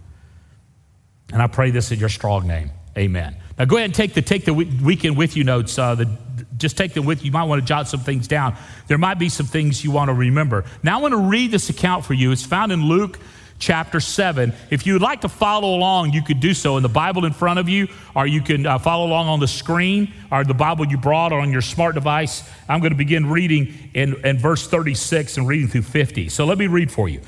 And 1.33 1.43
I 1.43 1.47
pray 1.47 1.71
this 1.71 1.93
in 1.93 2.01
your 2.01 2.09
strong 2.09 2.47
name. 2.47 2.71
Amen. 2.97 3.37
Now 3.59 3.65
go 3.65 3.77
ahead 3.77 3.87
and 3.87 3.95
take 3.95 4.15
the 4.15 4.23
take 4.23 4.45
the 4.45 4.55
weekend 4.55 5.17
with 5.17 5.37
you 5.37 5.45
notes. 5.45 5.79
Uh, 5.79 5.95
the, 5.95 6.09
just 6.57 6.77
take 6.77 6.95
them 6.95 7.05
with 7.05 7.21
you. 7.21 7.27
You 7.27 7.33
might 7.33 7.45
want 7.45 7.61
to 7.61 7.67
jot 7.67 7.89
some 7.89 8.01
things 8.01 8.29
down. 8.29 8.57
There 8.87 8.99
might 8.99 9.19
be 9.19 9.29
some 9.29 9.47
things 9.47 9.83
you 9.83 9.91
want 9.91 10.09
to 10.09 10.15
remember. 10.15 10.65
Now 10.83 10.99
I 10.99 11.03
want 11.03 11.13
to 11.13 11.19
read 11.19 11.51
this 11.51 11.71
account 11.71 12.05
for 12.05 12.15
you. 12.15 12.33
It's 12.33 12.45
found 12.45 12.73
in 12.73 12.85
Luke 12.85 13.19
chapter 13.59 14.01
7. 14.01 14.53
If 14.71 14.87
you 14.87 14.93
would 14.95 15.03
like 15.03 15.23
to 15.23 15.29
follow 15.29 15.75
along, 15.75 16.13
you 16.13 16.23
could 16.23 16.41
do 16.41 16.55
so 16.55 16.77
in 16.77 16.83
the 16.83 16.89
Bible 16.89 17.25
in 17.25 17.33
front 17.33 17.59
of 17.59 17.69
you, 17.69 17.89
or 18.15 18.27
you 18.27 18.41
can 18.41 18.67
uh, 18.67 18.79
follow 18.79 19.07
along 19.07 19.29
on 19.29 19.41
the 19.41 19.49
screen, 19.49 20.13
or 20.31 20.45
the 20.45 20.55
Bible 20.55 20.87
you 20.87 20.97
brought, 20.97 21.33
or 21.33 21.41
on 21.41 21.51
your 21.51 21.63
smart 21.63 21.95
device. 21.95 22.49
I'm 22.69 22.81
going 22.81 22.93
to 22.93 22.99
begin 22.99 23.29
reading 23.29 23.91
in, 23.95 24.15
in 24.25 24.39
verse 24.39 24.67
36 24.67 25.37
and 25.37 25.49
reading 25.49 25.69
through 25.69 25.83
50. 25.83 26.29
So 26.29 26.45
let 26.45 26.59
me 26.59 26.67
read 26.67 26.91
for 26.91 27.09
you. 27.09 27.21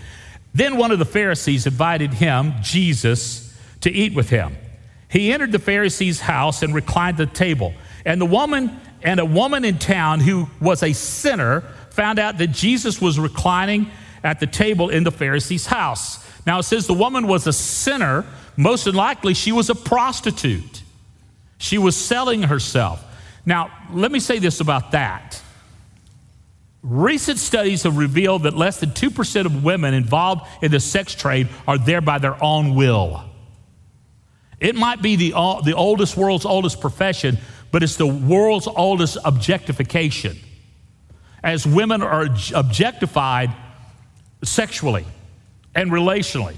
Then 0.54 0.76
one 0.76 0.90
of 0.90 0.99
the 0.99 1.04
Pharisees 1.04 1.66
invited 1.66 2.14
him, 2.14 2.54
Jesus, 2.62 3.56
to 3.80 3.90
eat 3.90 4.14
with 4.14 4.30
him. 4.30 4.56
He 5.11 5.33
entered 5.33 5.52
the 5.52 5.59
Pharisee's 5.59 6.21
house 6.21 6.62
and 6.62 6.75
reclined 6.75 7.21
at 7.21 7.29
the 7.29 7.35
table. 7.35 7.75
And 8.05 8.21
the 8.21 8.26
woman 8.26 8.81
and 9.02 9.19
a 9.19 9.25
woman 9.25 9.64
in 9.64 9.79
town 9.79 10.21
who 10.21 10.49
was 10.61 10.83
a 10.83 10.93
sinner 10.93 11.62
found 11.90 12.19
out 12.19 12.38
that 12.38 12.49
Jesus 12.49 13.00
was 13.00 13.19
reclining 13.19 13.90
at 14.23 14.40
the 14.40 14.47
table 14.47 14.88
in 14.88 15.05
the 15.05 15.11
Pharisee's 15.11 15.67
house. 15.67 16.25
Now 16.47 16.61
it 16.61 16.64
says 16.64 16.87
the 16.87 16.95
woman 16.95 17.26
was 17.26 17.47
a 17.47 17.52
sinner. 17.52 18.25
Most 18.57 18.87
likely, 18.87 19.35
she 19.35 19.52
was 19.52 19.71
a 19.71 19.75
prostitute. 19.75 20.83
She 21.59 21.79
was 21.79 21.97
selling 21.97 22.43
herself. 22.43 23.05
Now, 23.45 23.71
let 23.93 24.12
me 24.12 24.21
say 24.21 24.38
this 24.38 24.61
about 24.61 24.93
that. 24.93 25.43
Recent 26.83 27.38
studies 27.38 27.83
have 27.83 27.97
revealed 27.97 28.45
that 28.45 28.57
less 28.57 28.81
than 28.81 28.90
2% 28.90 29.45
of 29.45 29.64
women 29.64 29.93
involved 29.93 30.47
in 30.62 30.71
the 30.71 30.81
sex 30.81 31.14
trade 31.14 31.49
are 31.67 31.79
there 31.79 32.00
by 32.00 32.19
their 32.19 32.43
own 32.43 32.75
will. 32.75 33.29
It 34.61 34.76
might 34.76 35.00
be 35.00 35.17
the, 35.17 35.31
the 35.64 35.75
oldest, 35.75 36.17
world's 36.17 36.45
oldest 36.45 36.81
profession, 36.81 37.38
but 37.73 37.83
it's 37.83 37.97
the 37.97 38.07
world's 38.07 38.67
oldest 38.67 39.17
objectification. 39.25 40.38
As 41.43 41.67
women 41.67 42.02
are 42.02 42.29
objectified 42.55 43.50
sexually 44.45 45.07
and 45.75 45.90
relationally. 45.90 46.57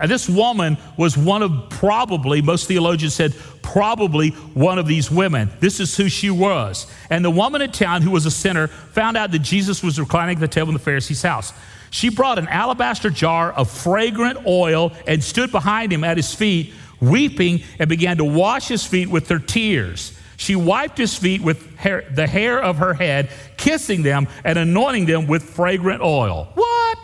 And 0.00 0.10
this 0.10 0.28
woman 0.28 0.76
was 0.96 1.16
one 1.16 1.42
of 1.42 1.70
probably, 1.70 2.40
most 2.40 2.68
theologians 2.68 3.14
said, 3.14 3.34
probably 3.62 4.30
one 4.30 4.78
of 4.78 4.86
these 4.86 5.10
women. 5.10 5.50
This 5.58 5.80
is 5.80 5.96
who 5.96 6.08
she 6.08 6.30
was. 6.30 6.86
And 7.10 7.24
the 7.24 7.30
woman 7.30 7.62
in 7.62 7.72
town 7.72 8.02
who 8.02 8.12
was 8.12 8.24
a 8.24 8.30
sinner 8.30 8.68
found 8.68 9.16
out 9.16 9.32
that 9.32 9.40
Jesus 9.40 9.82
was 9.82 9.98
reclining 9.98 10.36
at 10.36 10.40
the 10.40 10.48
table 10.48 10.68
in 10.68 10.74
the 10.74 10.80
Pharisee's 10.80 11.22
house. 11.22 11.52
She 11.90 12.10
brought 12.10 12.38
an 12.38 12.48
alabaster 12.48 13.10
jar 13.10 13.52
of 13.52 13.70
fragrant 13.70 14.46
oil 14.46 14.92
and 15.06 15.24
stood 15.24 15.50
behind 15.50 15.92
him 15.92 16.04
at 16.04 16.16
his 16.16 16.32
feet, 16.32 16.74
weeping, 17.00 17.62
and 17.78 17.88
began 17.88 18.16
to 18.18 18.24
wash 18.24 18.68
his 18.68 18.84
feet 18.84 19.08
with 19.08 19.28
her 19.28 19.38
tears. 19.38 20.18
She 20.36 20.54
wiped 20.54 20.98
his 20.98 21.16
feet 21.16 21.42
with 21.42 21.76
hair, 21.76 22.04
the 22.12 22.26
hair 22.26 22.62
of 22.62 22.78
her 22.78 22.94
head, 22.94 23.30
kissing 23.56 24.02
them 24.02 24.28
and 24.44 24.58
anointing 24.58 25.06
them 25.06 25.26
with 25.26 25.42
fragrant 25.42 26.00
oil. 26.00 26.48
What? 26.54 26.98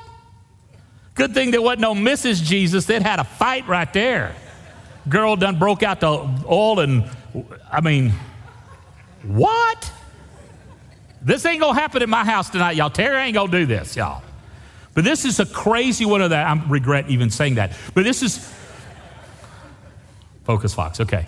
Good 1.15 1.35
thing 1.35 1.51
there 1.51 1.63
wasn't 1.63 1.81
no 1.81 1.95
Mrs. 1.95 2.43
Jesus. 2.43 2.87
They'd 2.87 3.03
had 3.03 3.19
a 3.19 3.25
fight 3.25 3.67
right 3.67 3.93
there. 3.93 4.35
Girl 5.09 5.37
done 5.37 5.59
broke 5.59 5.83
out 5.83 6.01
the 6.01 6.09
oil, 6.49 6.81
and 6.81 7.05
I 7.71 7.81
mean, 7.81 8.13
what? 9.23 9.93
This 11.21 11.45
ain't 11.45 11.61
gonna 11.61 11.79
happen 11.79 12.03
in 12.03 12.11
my 12.11 12.25
house 12.25 12.51
tonight, 12.51 12.77
y'all. 12.77 12.91
Terry 12.91 13.19
ain't 13.19 13.35
gonna 13.35 13.51
do 13.51 13.67
this, 13.67 13.97
y'all. 13.97 14.23
But 14.95 15.05
this 15.05 15.25
is 15.25 15.41
a 15.41 15.47
crazy 15.47 16.05
one 16.05 16.23
of 16.23 16.31
that. 16.31 16.47
I 16.47 16.63
regret 16.69 17.09
even 17.09 17.31
saying 17.31 17.57
that. 17.57 17.73
But 17.95 18.05
this 18.05 18.23
is 18.23 18.53
Focus 20.45 20.75
Fox, 20.75 21.01
okay. 21.01 21.27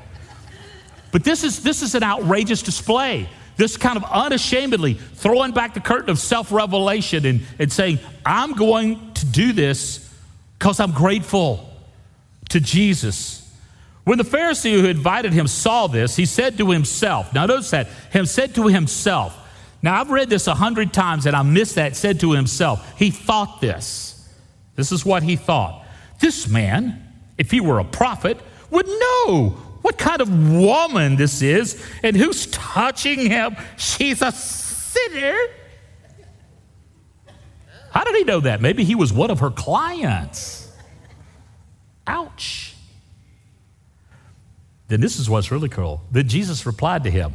But 1.13 1.25
this 1.25 1.45
is, 1.45 1.63
this 1.63 1.83
is 1.83 1.95
an 1.95 2.03
outrageous 2.03 2.63
display. 2.63 3.29
This 3.57 3.77
kind 3.77 3.97
of 3.97 4.05
unashamedly 4.05 4.95
throwing 4.95 5.53
back 5.53 5.73
the 5.73 5.81
curtain 5.81 6.11
of 6.11 6.19
self 6.19 6.53
revelation 6.53 7.25
and, 7.25 7.41
and 7.59 7.73
saying, 7.73 7.99
I'm 8.25 8.53
going 8.53 9.15
to 9.15 9.27
do 9.27 9.53
this 9.53 10.13
because 10.59 10.79
I'm 10.79 10.93
grateful 10.93 11.73
to 12.51 12.61
Jesus. 12.61 13.43
When 14.05 14.19
the 14.19 14.25
Pharisee 14.25 14.79
who 14.81 14.87
invited 14.87 15.33
him 15.33 15.47
saw 15.47 15.87
this, 15.87 16.15
he 16.17 16.27
said 16.27 16.59
to 16.59 16.71
himself, 16.71 17.33
now 17.33 17.47
notice 17.47 17.71
that, 17.71 17.89
him 18.13 18.27
said 18.27 18.55
to 18.55 18.69
himself. 18.69 19.37
Now 19.83 20.01
I've 20.01 20.11
read 20.11 20.31
this 20.31 20.47
a 20.47 20.55
hundred 20.55 20.93
times 20.93 21.27
and 21.27 21.35
I 21.35 21.43
missed 21.43 21.75
that, 21.75 21.97
said 21.97 22.21
to 22.21 22.33
himself. 22.33 22.99
He 22.99 23.11
thought 23.11 23.61
this. 23.61 24.29
This 24.75 24.93
is 24.93 25.05
what 25.05 25.23
he 25.23 25.37
thought. 25.37 25.85
This 26.21 26.47
man, 26.47 27.03
if 27.37 27.51
he 27.51 27.61
were 27.61 27.79
a 27.79 27.85
prophet, 27.85 28.39
would 28.71 28.87
know 28.87 29.57
what 29.83 29.99
kind 29.99 30.21
of 30.21 30.53
woman 30.53 31.17
this 31.17 31.43
is 31.43 31.83
and 32.03 32.17
who's 32.17 32.47
touching 32.47 33.21
him. 33.31 33.57
She's 33.77 34.21
a 34.23 34.33
sinner. 34.33 35.37
How 37.93 38.05
did 38.05 38.17
he 38.17 38.25
know 38.25 38.41
that? 38.41 38.61
Maybe 38.61 38.85
he 38.85 38.95
was 38.95 39.13
one 39.13 39.31
of 39.31 39.41
her 39.41 39.51
clients. 39.51 40.71
Ouch. 42.07 42.75
Then 44.89 45.01
this 45.01 45.19
is 45.19 45.29
what's 45.29 45.51
really 45.51 45.69
cool. 45.69 46.03
Then 46.11 46.29
Jesus 46.29 46.67
replied 46.67 47.05
to 47.05 47.11
him, 47.11 47.35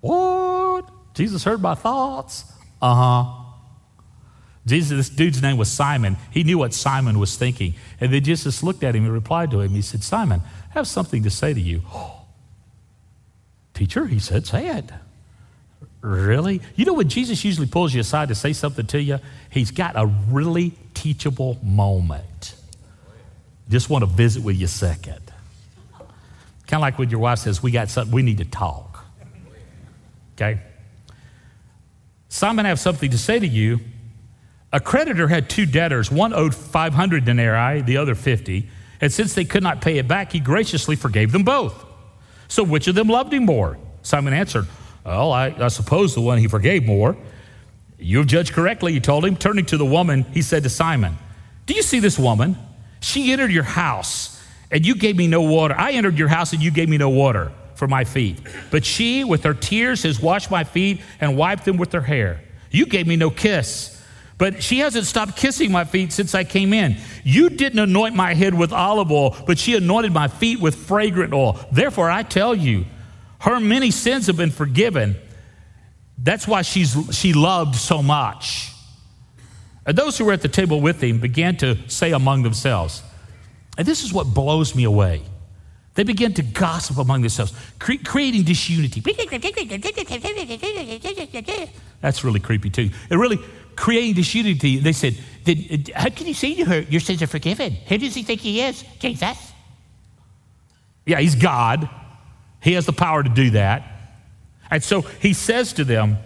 What? 0.00 0.88
Jesus 1.14 1.44
heard 1.44 1.60
my 1.60 1.74
thoughts? 1.74 2.44
Uh 2.80 2.94
huh. 2.94 3.47
Jesus, 4.68 4.96
this 4.96 5.08
dude's 5.08 5.42
name 5.42 5.56
was 5.56 5.70
Simon. 5.70 6.16
He 6.30 6.44
knew 6.44 6.58
what 6.58 6.74
Simon 6.74 7.18
was 7.18 7.36
thinking. 7.36 7.74
And 8.00 8.12
then 8.12 8.22
Jesus 8.22 8.62
looked 8.62 8.84
at 8.84 8.94
him 8.94 9.04
and 9.04 9.12
replied 9.12 9.50
to 9.52 9.60
him. 9.60 9.70
He 9.70 9.82
said, 9.82 10.02
Simon, 10.02 10.42
I 10.70 10.72
have 10.74 10.86
something 10.86 11.22
to 11.22 11.30
say 11.30 11.54
to 11.54 11.60
you. 11.60 11.82
Teacher, 13.74 14.06
he 14.06 14.18
said, 14.18 14.46
say 14.46 14.68
it. 14.78 14.90
Really? 16.00 16.60
You 16.76 16.84
know 16.84 16.94
when 16.94 17.08
Jesus 17.08 17.44
usually 17.44 17.66
pulls 17.66 17.92
you 17.92 18.00
aside 18.00 18.28
to 18.28 18.34
say 18.34 18.52
something 18.52 18.86
to 18.88 19.00
you? 19.00 19.18
He's 19.50 19.70
got 19.70 19.96
a 19.96 20.06
really 20.06 20.72
teachable 20.94 21.58
moment. 21.62 22.54
Just 23.68 23.90
want 23.90 24.02
to 24.02 24.06
visit 24.06 24.42
with 24.42 24.56
you 24.56 24.66
a 24.66 24.68
second. 24.68 25.20
Kind 26.66 26.74
of 26.74 26.80
like 26.80 26.98
when 26.98 27.10
your 27.10 27.20
wife 27.20 27.40
says, 27.40 27.62
We 27.62 27.70
got 27.70 27.88
something, 27.88 28.14
we 28.14 28.22
need 28.22 28.38
to 28.38 28.44
talk. 28.44 29.04
Okay? 30.34 30.60
Simon, 32.28 32.66
I 32.66 32.68
have 32.68 32.78
something 32.78 33.10
to 33.10 33.18
say 33.18 33.38
to 33.38 33.46
you. 33.46 33.80
A 34.72 34.80
creditor 34.80 35.28
had 35.28 35.48
two 35.48 35.64
debtors. 35.64 36.10
One 36.10 36.34
owed 36.34 36.54
500 36.54 37.24
denarii, 37.24 37.82
the 37.82 37.96
other 37.96 38.14
50. 38.14 38.68
And 39.00 39.12
since 39.12 39.34
they 39.34 39.44
could 39.44 39.62
not 39.62 39.80
pay 39.80 39.98
it 39.98 40.06
back, 40.06 40.32
he 40.32 40.40
graciously 40.40 40.96
forgave 40.96 41.32
them 41.32 41.44
both. 41.44 41.84
So 42.48 42.64
which 42.64 42.86
of 42.86 42.94
them 42.94 43.08
loved 43.08 43.32
him 43.32 43.44
more? 43.44 43.78
Simon 44.02 44.34
answered, 44.34 44.66
Well, 45.04 45.32
I, 45.32 45.54
I 45.58 45.68
suppose 45.68 46.14
the 46.14 46.20
one 46.20 46.38
he 46.38 46.48
forgave 46.48 46.84
more. 46.84 47.16
You 47.98 48.18
have 48.18 48.26
judged 48.26 48.52
correctly, 48.52 48.92
he 48.92 49.00
told 49.00 49.24
him. 49.24 49.36
Turning 49.36 49.64
to 49.66 49.76
the 49.76 49.86
woman, 49.86 50.24
he 50.32 50.42
said 50.42 50.62
to 50.64 50.70
Simon, 50.70 51.16
Do 51.66 51.74
you 51.74 51.82
see 51.82 52.00
this 52.00 52.18
woman? 52.18 52.56
She 53.00 53.32
entered 53.32 53.52
your 53.52 53.64
house, 53.64 54.42
and 54.70 54.84
you 54.84 54.94
gave 54.94 55.16
me 55.16 55.26
no 55.28 55.42
water. 55.42 55.74
I 55.76 55.92
entered 55.92 56.18
your 56.18 56.28
house, 56.28 56.52
and 56.52 56.62
you 56.62 56.70
gave 56.70 56.88
me 56.88 56.98
no 56.98 57.08
water 57.08 57.52
for 57.74 57.88
my 57.88 58.04
feet. 58.04 58.40
But 58.70 58.84
she, 58.84 59.24
with 59.24 59.44
her 59.44 59.54
tears, 59.54 60.02
has 60.02 60.20
washed 60.20 60.50
my 60.50 60.64
feet 60.64 61.00
and 61.20 61.36
wiped 61.36 61.64
them 61.64 61.76
with 61.76 61.92
her 61.92 62.00
hair. 62.00 62.40
You 62.70 62.86
gave 62.86 63.06
me 63.06 63.16
no 63.16 63.30
kiss 63.30 63.97
but 64.38 64.62
she 64.62 64.78
hasn't 64.78 65.04
stopped 65.04 65.36
kissing 65.36 65.72
my 65.72 65.84
feet 65.84 66.12
since 66.12 66.34
I 66.34 66.44
came 66.44 66.72
in. 66.72 66.96
You 67.24 67.50
didn't 67.50 67.80
anoint 67.80 68.14
my 68.14 68.34
head 68.34 68.54
with 68.54 68.72
olive 68.72 69.10
oil, 69.10 69.36
but 69.46 69.58
she 69.58 69.76
anointed 69.76 70.12
my 70.12 70.28
feet 70.28 70.60
with 70.60 70.76
fragrant 70.76 71.34
oil. 71.34 71.58
Therefore, 71.72 72.08
I 72.08 72.22
tell 72.22 72.54
you, 72.54 72.86
her 73.40 73.58
many 73.58 73.90
sins 73.90 74.28
have 74.28 74.36
been 74.36 74.50
forgiven. 74.50 75.16
That's 76.16 76.46
why 76.46 76.62
she's, 76.62 76.96
she 77.16 77.32
loved 77.32 77.74
so 77.74 78.00
much. 78.00 78.72
And 79.84 79.98
those 79.98 80.18
who 80.18 80.24
were 80.24 80.32
at 80.32 80.42
the 80.42 80.48
table 80.48 80.80
with 80.80 81.02
him 81.02 81.18
began 81.18 81.56
to 81.58 81.76
say 81.88 82.12
among 82.12 82.42
themselves, 82.42 83.02
and 83.76 83.86
this 83.86 84.04
is 84.04 84.12
what 84.12 84.26
blows 84.26 84.74
me 84.74 84.84
away. 84.84 85.22
They 85.94 86.04
began 86.04 86.32
to 86.34 86.42
gossip 86.42 86.98
among 86.98 87.22
themselves, 87.22 87.52
cre- 87.80 87.94
creating 88.04 88.44
disunity. 88.44 89.00
That's 92.00 92.22
really 92.22 92.38
creepy, 92.38 92.70
too. 92.70 92.90
It 93.10 93.16
really, 93.16 93.40
creating 93.78 94.14
disunity. 94.14 94.78
They 94.78 94.92
said, 94.92 95.16
uh, 95.46 95.54
How 95.94 96.10
can 96.10 96.26
you 96.26 96.34
say 96.34 96.54
to 96.56 96.64
her, 96.64 96.80
Your 96.80 97.00
sins 97.00 97.22
are 97.22 97.26
forgiven? 97.26 97.72
Who 97.72 97.98
does 97.98 98.14
he 98.14 98.22
think 98.22 98.40
he 98.40 98.60
is? 98.60 98.84
Jesus. 98.98 99.52
Yeah, 101.06 101.20
he's 101.20 101.36
God. 101.36 101.88
He 102.60 102.72
has 102.72 102.86
the 102.86 102.92
power 102.92 103.22
to 103.22 103.30
do 103.30 103.50
that. 103.50 103.82
And 104.70 104.82
so 104.82 105.02
he 105.02 105.32
says 105.32 105.72
to 105.74 105.84
them, 105.84 106.18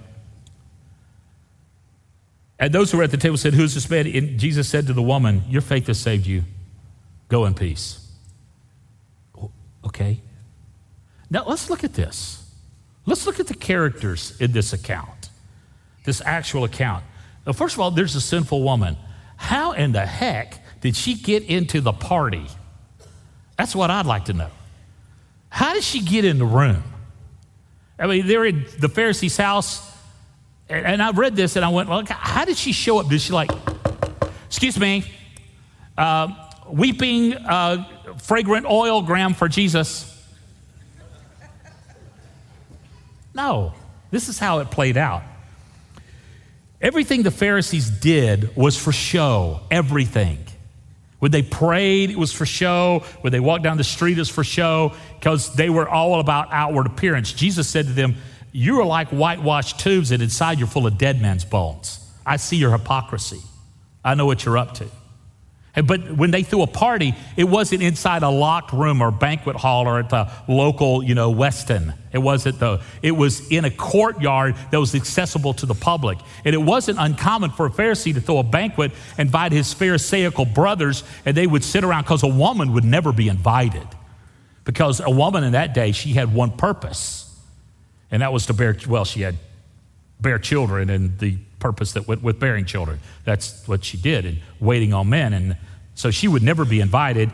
and 2.58 2.72
those 2.72 2.90
who 2.90 2.98
were 2.98 3.04
at 3.04 3.10
the 3.10 3.16
table 3.16 3.36
said, 3.36 3.54
Who 3.54 3.64
is 3.64 3.74
this 3.74 3.90
man? 3.90 4.06
And 4.06 4.38
Jesus 4.38 4.68
said 4.68 4.86
to 4.86 4.92
the 4.92 5.02
woman, 5.02 5.42
Your 5.48 5.62
faith 5.62 5.88
has 5.88 5.98
saved 5.98 6.26
you. 6.26 6.44
Go 7.28 7.44
in 7.44 7.54
peace. 7.54 8.08
Okay. 9.84 10.20
Now 11.28 11.44
let's 11.46 11.68
look 11.68 11.84
at 11.84 11.94
this. 11.94 12.50
Let's 13.04 13.26
look 13.26 13.40
at 13.40 13.48
the 13.48 13.54
characters 13.54 14.40
in 14.40 14.52
this 14.52 14.72
account, 14.72 15.30
this 16.04 16.22
actual 16.24 16.62
account. 16.64 17.04
Now, 17.46 17.52
first 17.52 17.74
of 17.74 17.80
all, 17.80 17.90
there's 17.90 18.14
a 18.14 18.20
sinful 18.20 18.62
woman. 18.62 18.96
How 19.36 19.72
in 19.72 19.92
the 19.92 20.06
heck 20.06 20.60
did 20.80 20.96
she 20.96 21.14
get 21.14 21.44
into 21.44 21.80
the 21.80 21.92
party? 21.92 22.46
That's 23.58 23.74
what 23.74 23.90
I'd 23.90 24.06
like 24.06 24.26
to 24.26 24.32
know. 24.32 24.50
How 25.48 25.74
did 25.74 25.84
she 25.84 26.00
get 26.00 26.24
in 26.24 26.38
the 26.38 26.44
room? 26.44 26.82
I 27.98 28.06
mean, 28.06 28.26
they're 28.26 28.46
in 28.46 28.66
the 28.78 28.88
Pharisee's 28.88 29.36
house, 29.36 29.88
and 30.68 31.02
I 31.02 31.10
read 31.10 31.36
this 31.36 31.56
and 31.56 31.64
I 31.64 31.68
went, 31.68 31.88
well, 31.88 32.04
how 32.08 32.44
did 32.44 32.56
she 32.56 32.72
show 32.72 32.98
up? 32.98 33.08
Did 33.08 33.20
she 33.20 33.32
like, 33.32 33.50
excuse 34.46 34.78
me, 34.78 35.04
uh, 35.98 36.28
weeping 36.68 37.34
uh, 37.34 38.16
fragrant 38.18 38.66
oil 38.66 39.02
gram 39.02 39.34
for 39.34 39.48
Jesus? 39.48 40.08
No, 43.34 43.74
this 44.10 44.28
is 44.28 44.38
how 44.38 44.60
it 44.60 44.70
played 44.70 44.96
out. 44.96 45.22
Everything 46.82 47.22
the 47.22 47.30
Pharisees 47.30 47.88
did 47.88 48.54
was 48.56 48.76
for 48.76 48.90
show, 48.90 49.60
everything. 49.70 50.38
When 51.20 51.30
they 51.30 51.42
prayed, 51.42 52.10
it 52.10 52.18
was 52.18 52.32
for 52.32 52.44
show. 52.44 53.04
When 53.20 53.32
they 53.32 53.38
walked 53.38 53.62
down 53.62 53.76
the 53.76 53.84
street, 53.84 54.18
it 54.18 54.22
was 54.22 54.28
for 54.28 54.42
show 54.42 54.92
because 55.20 55.54
they 55.54 55.70
were 55.70 55.88
all 55.88 56.18
about 56.18 56.48
outward 56.50 56.86
appearance. 56.86 57.32
Jesus 57.32 57.68
said 57.68 57.86
to 57.86 57.92
them, 57.92 58.16
You 58.50 58.80
are 58.80 58.84
like 58.84 59.10
whitewashed 59.10 59.78
tombs, 59.78 60.10
and 60.10 60.20
inside 60.20 60.58
you're 60.58 60.66
full 60.66 60.88
of 60.88 60.98
dead 60.98 61.22
men's 61.22 61.44
bones. 61.44 62.04
I 62.26 62.36
see 62.38 62.56
your 62.56 62.72
hypocrisy. 62.76 63.40
I 64.04 64.14
know 64.14 64.26
what 64.26 64.44
you're 64.44 64.58
up 64.58 64.74
to. 64.74 64.88
But 65.74 66.12
when 66.12 66.30
they 66.30 66.42
threw 66.42 66.60
a 66.62 66.66
party, 66.66 67.14
it 67.34 67.44
wasn't 67.44 67.82
inside 67.82 68.22
a 68.22 68.28
locked 68.28 68.74
room 68.74 69.00
or 69.00 69.10
banquet 69.10 69.56
hall 69.56 69.88
or 69.88 70.00
at 70.00 70.10
the 70.10 70.30
local, 70.46 71.02
you 71.02 71.14
know, 71.14 71.32
Westin. 71.32 71.94
It 72.12 72.18
wasn't 72.18 72.58
the, 72.58 72.82
it 73.00 73.12
was 73.12 73.50
in 73.50 73.64
a 73.64 73.70
courtyard 73.70 74.54
that 74.70 74.78
was 74.78 74.94
accessible 74.94 75.54
to 75.54 75.66
the 75.66 75.74
public. 75.74 76.18
And 76.44 76.54
it 76.54 76.60
wasn't 76.60 76.98
uncommon 77.00 77.52
for 77.52 77.64
a 77.64 77.70
Pharisee 77.70 78.12
to 78.12 78.20
throw 78.20 78.36
a 78.36 78.42
banquet, 78.42 78.92
and 79.16 79.28
invite 79.28 79.52
his 79.52 79.72
Pharisaical 79.72 80.44
brothers, 80.44 81.04
and 81.24 81.34
they 81.34 81.46
would 81.46 81.64
sit 81.64 81.84
around 81.84 82.02
because 82.02 82.22
a 82.22 82.28
woman 82.28 82.74
would 82.74 82.84
never 82.84 83.10
be 83.10 83.28
invited. 83.28 83.88
Because 84.64 85.00
a 85.00 85.10
woman 85.10 85.42
in 85.42 85.52
that 85.52 85.72
day, 85.72 85.92
she 85.92 86.12
had 86.12 86.34
one 86.34 86.50
purpose, 86.50 87.34
and 88.10 88.20
that 88.20 88.30
was 88.30 88.44
to 88.46 88.52
bear, 88.52 88.76
well, 88.86 89.06
she 89.06 89.22
had 89.22 89.36
bear 90.20 90.38
children 90.38 90.90
and 90.90 91.18
the 91.18 91.38
purpose 91.62 91.92
that 91.92 92.08
went 92.08 92.22
with 92.22 92.40
bearing 92.40 92.66
children. 92.66 92.98
That's 93.24 93.66
what 93.68 93.84
she 93.84 93.96
did 93.96 94.26
and 94.26 94.38
waiting 94.60 94.92
on 94.92 95.08
men. 95.08 95.32
And 95.32 95.56
So 95.94 96.10
she 96.10 96.26
would 96.28 96.42
never 96.42 96.64
be 96.64 96.80
invited. 96.80 97.30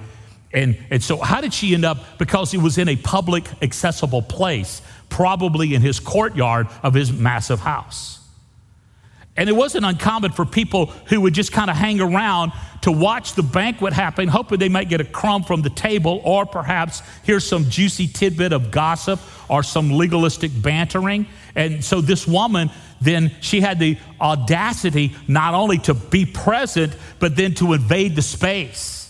And, 0.53 0.79
and 0.91 1.03
so, 1.03 1.19
how 1.19 1.41
did 1.41 1.53
she 1.53 1.75
end 1.75 1.85
up? 1.85 2.19
Because 2.19 2.55
it 2.55 2.59
was 2.59 2.79
in 2.79 2.89
a 2.89 2.97
public, 2.97 3.45
accessible 3.63 4.23
place, 4.23 4.83
probably 5.09 5.75
in 5.75 5.83
his 5.83 6.01
courtyard 6.01 6.69
of 6.83 6.95
his 6.95 7.13
massive 7.13 7.61
house. 7.61 8.19
And 9.37 9.49
it 9.49 9.53
wasn't 9.53 9.85
uncommon 9.85 10.33
for 10.33 10.45
people 10.45 10.87
who 11.07 11.21
would 11.21 11.33
just 11.33 11.53
kind 11.53 11.71
of 11.71 11.77
hang 11.77 12.01
around 12.01 12.53
to 12.83 12.91
watch 12.91 13.35
the 13.35 13.43
banquet 13.43 13.93
happen, 13.93 14.27
hoping 14.27 14.59
they 14.59 14.69
might 14.69 14.89
get 14.89 15.01
a 15.01 15.05
crumb 15.05 15.45
from 15.45 15.63
the 15.63 15.71
table, 15.71 16.21
or 16.25 16.45
perhaps 16.45 17.03
hear 17.25 17.39
some 17.39 17.71
juicy 17.71 18.09
tidbit 18.09 18.53
of 18.53 18.71
gossip 18.73 19.21
or 19.49 19.63
some 19.63 19.93
legalistic 19.93 20.51
bantering. 20.61 21.27
And 21.59 21.85
so, 21.85 22.01
this 22.01 22.27
woman 22.27 22.71
then 23.01 23.33
she 23.41 23.61
had 23.61 23.79
the 23.79 23.99
audacity 24.21 25.15
not 25.27 25.55
only 25.55 25.79
to 25.79 25.95
be 25.95 26.27
present, 26.27 26.97
but 27.19 27.37
then 27.37 27.55
to 27.55 27.73
invade 27.73 28.17
the 28.17 28.23
space. 28.23 29.05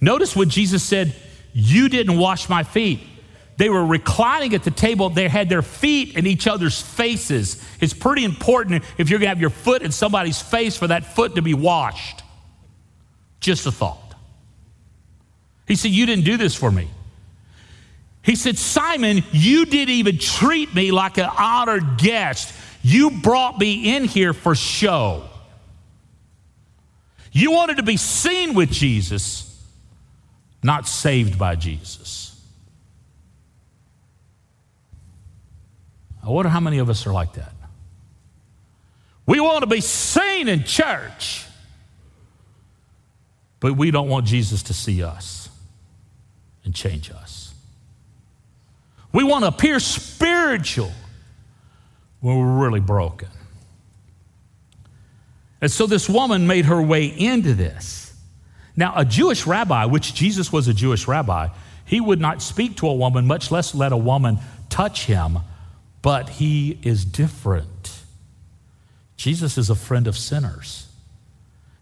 Notice 0.00 0.34
what 0.34 0.48
Jesus 0.48 0.82
said, 0.82 1.14
You 1.52 1.88
didn't 1.88 2.18
wash 2.18 2.48
my 2.48 2.62
feet. 2.62 3.00
They 3.56 3.68
were 3.68 3.84
reclining 3.84 4.54
at 4.54 4.64
the 4.64 4.70
table. 4.72 5.10
They 5.10 5.28
had 5.28 5.48
their 5.48 5.62
feet 5.62 6.16
in 6.16 6.26
each 6.26 6.48
other's 6.48 6.80
faces. 6.80 7.62
It's 7.80 7.94
pretty 7.94 8.24
important 8.24 8.82
if 8.98 9.10
you're 9.10 9.20
going 9.20 9.26
to 9.26 9.34
have 9.34 9.40
your 9.40 9.50
foot 9.50 9.82
in 9.82 9.92
somebody's 9.92 10.42
face 10.42 10.76
for 10.76 10.88
that 10.88 11.04
foot 11.04 11.36
to 11.36 11.42
be 11.42 11.54
washed. 11.54 12.22
Just 13.38 13.66
a 13.66 13.72
thought. 13.72 14.14
He 15.66 15.76
said, 15.76 15.92
You 15.92 16.06
didn't 16.06 16.24
do 16.24 16.36
this 16.36 16.54
for 16.54 16.70
me. 16.70 16.88
He 18.24 18.36
said, 18.36 18.56
Simon, 18.56 19.22
you 19.32 19.66
didn't 19.66 19.94
even 19.94 20.18
treat 20.18 20.74
me 20.74 20.90
like 20.90 21.18
an 21.18 21.28
honored 21.38 21.98
guest. 21.98 22.54
You 22.82 23.10
brought 23.10 23.58
me 23.58 23.94
in 23.94 24.04
here 24.04 24.32
for 24.32 24.54
show. 24.54 25.28
You 27.32 27.50
wanted 27.50 27.76
to 27.76 27.82
be 27.82 27.98
seen 27.98 28.54
with 28.54 28.70
Jesus, 28.70 29.62
not 30.62 30.88
saved 30.88 31.38
by 31.38 31.54
Jesus. 31.54 32.40
I 36.22 36.30
wonder 36.30 36.48
how 36.48 36.60
many 36.60 36.78
of 36.78 36.88
us 36.88 37.06
are 37.06 37.12
like 37.12 37.34
that. 37.34 37.52
We 39.26 39.40
want 39.40 39.60
to 39.60 39.66
be 39.66 39.82
seen 39.82 40.48
in 40.48 40.64
church, 40.64 41.44
but 43.60 43.74
we 43.74 43.90
don't 43.90 44.08
want 44.08 44.24
Jesus 44.24 44.62
to 44.64 44.74
see 44.74 45.02
us 45.02 45.50
and 46.64 46.74
change 46.74 47.10
us. 47.10 47.43
We 49.14 49.24
want 49.24 49.44
to 49.44 49.48
appear 49.48 49.80
spiritual 49.80 50.92
when 52.20 52.36
we're 52.36 52.64
really 52.64 52.80
broken. 52.80 53.28
And 55.62 55.70
so 55.70 55.86
this 55.86 56.06
woman 56.06 56.46
made 56.46 56.66
her 56.66 56.82
way 56.82 57.06
into 57.06 57.54
this. 57.54 58.14
Now, 58.76 58.92
a 58.94 59.06
Jewish 59.06 59.46
rabbi, 59.46 59.86
which 59.86 60.12
Jesus 60.14 60.52
was 60.52 60.68
a 60.68 60.74
Jewish 60.74 61.08
rabbi, 61.08 61.48
he 61.86 61.98
would 61.98 62.20
not 62.20 62.42
speak 62.42 62.76
to 62.78 62.88
a 62.88 62.94
woman, 62.94 63.26
much 63.26 63.50
less 63.50 63.74
let 63.74 63.92
a 63.92 63.96
woman 63.96 64.38
touch 64.68 65.06
him 65.06 65.38
but 66.04 66.28
he 66.28 66.78
is 66.82 67.02
different. 67.02 68.02
Jesus 69.16 69.56
is 69.56 69.70
a 69.70 69.74
friend 69.74 70.06
of 70.06 70.18
sinners. 70.18 70.86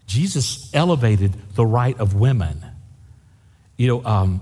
Jesus 0.07 0.73
elevated 0.73 1.35
the 1.57 1.67
right 1.67 1.99
of 1.99 2.15
women. 2.15 2.63
You 3.77 3.89
know, 3.89 4.05
um, 4.05 4.41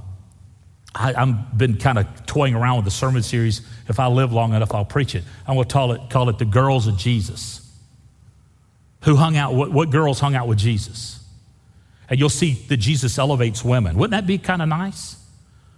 I, 0.95 1.13
have 1.13 1.57
been 1.57 1.77
kind 1.77 1.99
of 1.99 2.27
toying 2.27 2.55
around 2.55 2.77
with 2.77 2.85
the 2.85 2.91
sermon 2.91 3.23
series. 3.23 3.63
If 3.89 4.01
I 4.01 4.09
live 4.09 4.33
long 4.33 4.55
enough, 4.55 4.75
I'll 4.75 4.85
preach 4.85 5.15
it. 5.15 5.23
I'm 5.47 5.55
going 5.55 5.67
to 5.67 5.73
call 5.73 5.93
it, 5.93 6.11
call 6.11 6.29
it 6.29 6.39
the 6.39 6.45
girls 6.45 6.87
of 6.87 6.97
Jesus. 6.97 7.69
Who 9.03 9.17
hung 9.17 9.37
out, 9.37 9.55
what, 9.55 9.71
what 9.71 9.91
girls 9.91 10.21
hung 10.21 10.35
out 10.35 10.49
with 10.49 10.59
Jesus? 10.59 11.25
And 12.09 12.19
you'll 12.19 12.29
see 12.29 12.55
that 12.69 12.79
Jesus 12.79 13.19
elevates 13.19 13.65
women. 13.65 13.97
Wouldn't 13.97 14.11
that 14.11 14.27
be 14.27 14.37
kind 14.37 14.61
of 14.61 14.69
nice? 14.69 15.17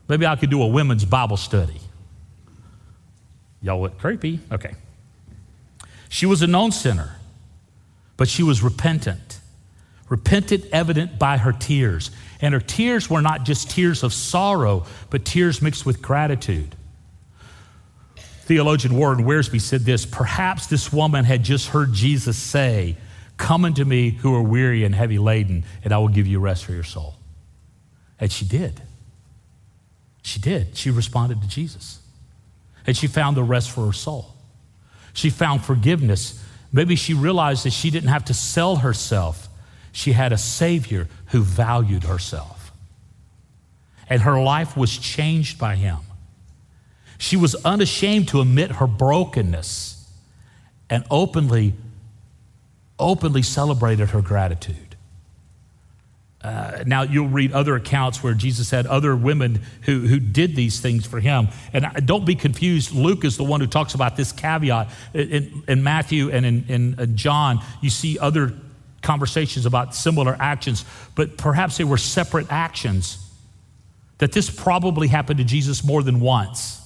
Maybe 0.09 0.27
I 0.27 0.35
could 0.37 0.51
do 0.51 0.62
a 0.62 0.66
women's 0.66 1.05
Bible 1.05 1.37
study. 1.37 1.81
Y'all 3.61 3.81
look 3.81 3.98
creepy. 3.98 4.40
Okay. 4.51 4.75
She 6.09 6.27
was 6.27 6.42
a 6.42 6.46
known 6.46 6.72
sinner, 6.72 7.16
but 8.16 8.29
she 8.29 8.42
was 8.42 8.62
repentant. 8.62 9.40
Repentant, 10.09 10.66
evident 10.72 11.18
by 11.18 11.38
her 11.38 11.53
tears. 11.53 12.11
And 12.42 12.52
her 12.52 12.61
tears 12.61 13.09
were 13.09 13.22
not 13.22 13.44
just 13.44 13.70
tears 13.70 14.02
of 14.02 14.12
sorrow, 14.12 14.85
but 15.09 15.24
tears 15.24 15.62
mixed 15.62 15.87
with 15.87 16.02
gratitude. 16.02 16.76
Theologian 18.16 18.96
Warren 18.96 19.24
Wiersbe 19.24 19.61
said 19.61 19.83
this 19.83 20.05
Perhaps 20.05 20.66
this 20.66 20.92
woman 20.92 21.24
had 21.24 21.42
just 21.44 21.68
heard 21.68 21.94
Jesus 21.94 22.37
say, 22.37 22.96
Come 23.38 23.64
unto 23.64 23.85
me 23.85 24.11
who 24.11 24.35
are 24.35 24.42
weary 24.42 24.85
and 24.85 24.94
heavy 24.94 25.18
laden, 25.18 25.64
and 25.83 25.94
I 25.94 25.98
will 25.98 26.09
give 26.09 26.26
you 26.26 26.40
rest 26.40 26.64
for 26.66 26.72
your 26.72 26.83
soul. 26.83 27.14
And 28.20 28.31
she 28.31 28.44
did. 28.44 28.83
She 30.22 30.38
did. 30.38 30.76
She 30.76 30.90
responded 30.90 31.40
to 31.40 31.48
Jesus 31.48 32.02
and 32.87 32.96
she 32.96 33.07
found 33.07 33.37
the 33.37 33.42
rest 33.42 33.70
for 33.70 33.87
her 33.87 33.92
soul. 33.92 34.35
She 35.12 35.31
found 35.31 35.64
forgiveness. 35.64 36.42
Maybe 36.72 36.96
she 36.96 37.14
realized 37.14 37.64
that 37.64 37.72
she 37.72 37.90
didn't 37.90 38.09
have 38.09 38.24
to 38.26 38.35
sell 38.35 38.76
herself. 38.76 39.48
She 39.92 40.12
had 40.12 40.33
a 40.33 40.38
Savior 40.38 41.09
who 41.26 41.42
valued 41.42 42.05
herself. 42.05 42.72
And 44.09 44.22
her 44.22 44.42
life 44.42 44.76
was 44.76 44.96
changed 44.96 45.59
by 45.59 45.76
Him. 45.76 45.98
She 47.18 47.37
was 47.37 47.55
unashamed 47.64 48.28
to 48.28 48.40
admit 48.40 48.72
her 48.72 48.87
brokenness 48.87 50.11
and 50.90 51.05
openly, 51.11 51.74
openly 52.98 53.42
celebrated 53.42 54.11
her 54.11 54.20
gratitude. 54.20 54.96
Uh, 56.42 56.83
now, 56.87 57.02
you'll 57.02 57.28
read 57.28 57.52
other 57.52 57.76
accounts 57.76 58.22
where 58.22 58.35
Jesus 58.35 58.70
had 58.70 58.87
other 58.87 59.14
women 59.14 59.62
who, 59.83 60.00
who 60.00 60.18
did 60.18 60.57
these 60.57 60.81
things 60.81 61.07
for 61.07 61.20
him. 61.20 61.48
And 61.72 61.87
don't 62.05 62.24
be 62.24 62.35
confused. 62.35 62.92
Luke 62.92 63.24
is 63.24 63.37
the 63.37 63.44
one 63.44 63.61
who 63.61 63.68
talks 63.68 63.94
about 63.94 64.16
this 64.16 64.33
caveat. 64.33 64.90
In, 65.14 65.62
in 65.68 65.83
Matthew 65.85 66.31
and 66.31 66.44
in, 66.44 66.64
in, 66.68 67.00
in 67.00 67.16
John, 67.16 67.64
you 67.81 67.90
see 67.90 68.18
other 68.18 68.52
conversations 69.02 69.66
about 69.66 69.94
similar 69.94 70.36
actions, 70.38 70.84
but 71.14 71.36
perhaps 71.36 71.76
they 71.76 71.84
were 71.84 71.98
separate 71.98 72.46
actions. 72.50 73.18
That 74.18 74.32
this 74.32 74.48
probably 74.48 75.08
happened 75.08 75.38
to 75.38 75.44
Jesus 75.44 75.84
more 75.84 76.02
than 76.02 76.20
once. 76.20 76.80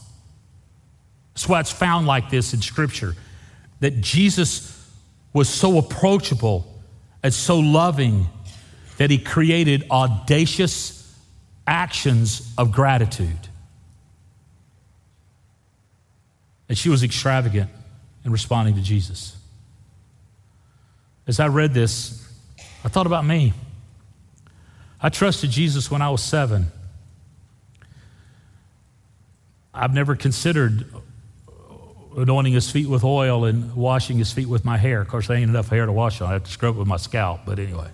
That's 1.34 1.48
why 1.48 1.60
it's 1.60 1.70
found 1.70 2.06
like 2.06 2.30
this 2.30 2.54
in 2.54 2.62
Scripture 2.62 3.14
that 3.80 4.00
Jesus 4.00 4.72
was 5.34 5.50
so 5.50 5.76
approachable 5.76 6.80
and 7.22 7.32
so 7.34 7.58
loving 7.58 8.26
that 8.96 9.10
he 9.10 9.18
created 9.18 9.84
audacious 9.90 11.14
actions 11.66 12.50
of 12.56 12.72
gratitude. 12.72 13.48
And 16.68 16.78
she 16.78 16.88
was 16.88 17.02
extravagant 17.02 17.70
in 18.24 18.32
responding 18.32 18.74
to 18.76 18.80
Jesus. 18.80 19.35
As 21.26 21.40
I 21.40 21.48
read 21.48 21.74
this, 21.74 22.22
I 22.84 22.88
thought 22.88 23.06
about 23.06 23.24
me. 23.24 23.52
I 25.00 25.08
trusted 25.08 25.50
Jesus 25.50 25.90
when 25.90 26.02
I 26.02 26.10
was 26.10 26.22
seven. 26.22 26.70
I've 29.74 29.92
never 29.92 30.16
considered 30.16 30.86
anointing 32.16 32.54
his 32.54 32.70
feet 32.70 32.88
with 32.88 33.04
oil 33.04 33.44
and 33.44 33.74
washing 33.74 34.16
his 34.16 34.32
feet 34.32 34.48
with 34.48 34.64
my 34.64 34.78
hair. 34.78 35.02
Of 35.02 35.08
course, 35.08 35.28
there 35.28 35.36
ain't 35.36 35.50
enough 35.50 35.68
hair 35.68 35.84
to 35.84 35.92
wash 35.92 36.20
on. 36.20 36.30
I 36.30 36.34
have 36.34 36.44
to 36.44 36.50
scrub 36.50 36.76
it 36.76 36.78
with 36.78 36.88
my 36.88 36.96
scalp, 36.96 37.40
but 37.44 37.58
anyway. 37.58 37.88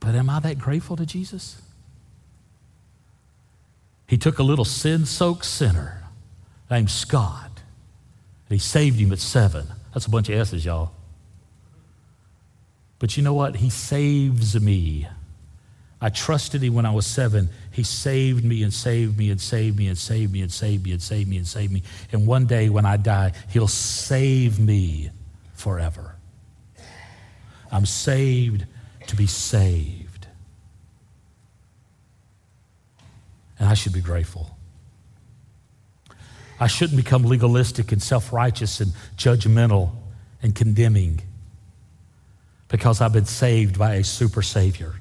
But 0.00 0.14
am 0.14 0.28
I 0.28 0.40
that 0.40 0.58
grateful 0.58 0.96
to 0.96 1.06
Jesus? 1.06 1.60
He 4.06 4.18
took 4.18 4.38
a 4.38 4.42
little 4.42 4.64
sin 4.64 5.06
soaked 5.06 5.46
sinner 5.46 6.04
named 6.70 6.90
Scott, 6.90 7.50
and 8.48 8.54
he 8.54 8.58
saved 8.58 8.98
him 8.98 9.10
at 9.10 9.18
seven. 9.18 9.68
That's 9.96 10.04
a 10.04 10.10
bunch 10.10 10.28
of 10.28 10.38
S's, 10.38 10.62
y'all. 10.62 10.90
But 12.98 13.16
you 13.16 13.22
know 13.22 13.32
what? 13.32 13.56
He 13.56 13.70
saves 13.70 14.60
me. 14.60 15.08
I 16.02 16.10
trusted 16.10 16.62
him 16.62 16.74
when 16.74 16.84
I 16.84 16.92
was 16.92 17.06
seven. 17.06 17.48
He 17.72 17.82
saved 17.82 18.44
me 18.44 18.62
and 18.62 18.74
saved 18.74 19.16
me 19.16 19.30
and 19.30 19.40
saved 19.40 19.78
me 19.78 19.88
and 19.88 19.96
saved 19.96 20.34
me 20.34 20.42
and 20.42 20.52
saved 20.52 20.84
me 20.84 20.92
and 20.92 21.00
saved 21.00 21.30
me 21.30 21.38
and 21.38 21.46
saved 21.46 21.72
me. 21.72 21.82
And 22.12 22.26
one 22.26 22.44
day 22.44 22.68
when 22.68 22.84
I 22.84 22.98
die, 22.98 23.32
he'll 23.48 23.68
save 23.68 24.60
me 24.60 25.08
forever. 25.54 26.16
I'm 27.72 27.86
saved 27.86 28.66
to 29.06 29.16
be 29.16 29.26
saved. 29.26 30.26
And 33.58 33.66
I 33.66 33.72
should 33.72 33.94
be 33.94 34.02
grateful. 34.02 34.55
I 36.58 36.66
shouldn't 36.66 36.96
become 36.96 37.24
legalistic 37.24 37.92
and 37.92 38.02
self 38.02 38.32
righteous 38.32 38.80
and 38.80 38.92
judgmental 39.16 39.92
and 40.42 40.54
condemning 40.54 41.20
because 42.68 43.00
I've 43.00 43.12
been 43.12 43.26
saved 43.26 43.78
by 43.78 43.94
a 43.94 44.04
super 44.04 44.42
Savior. 44.42 44.94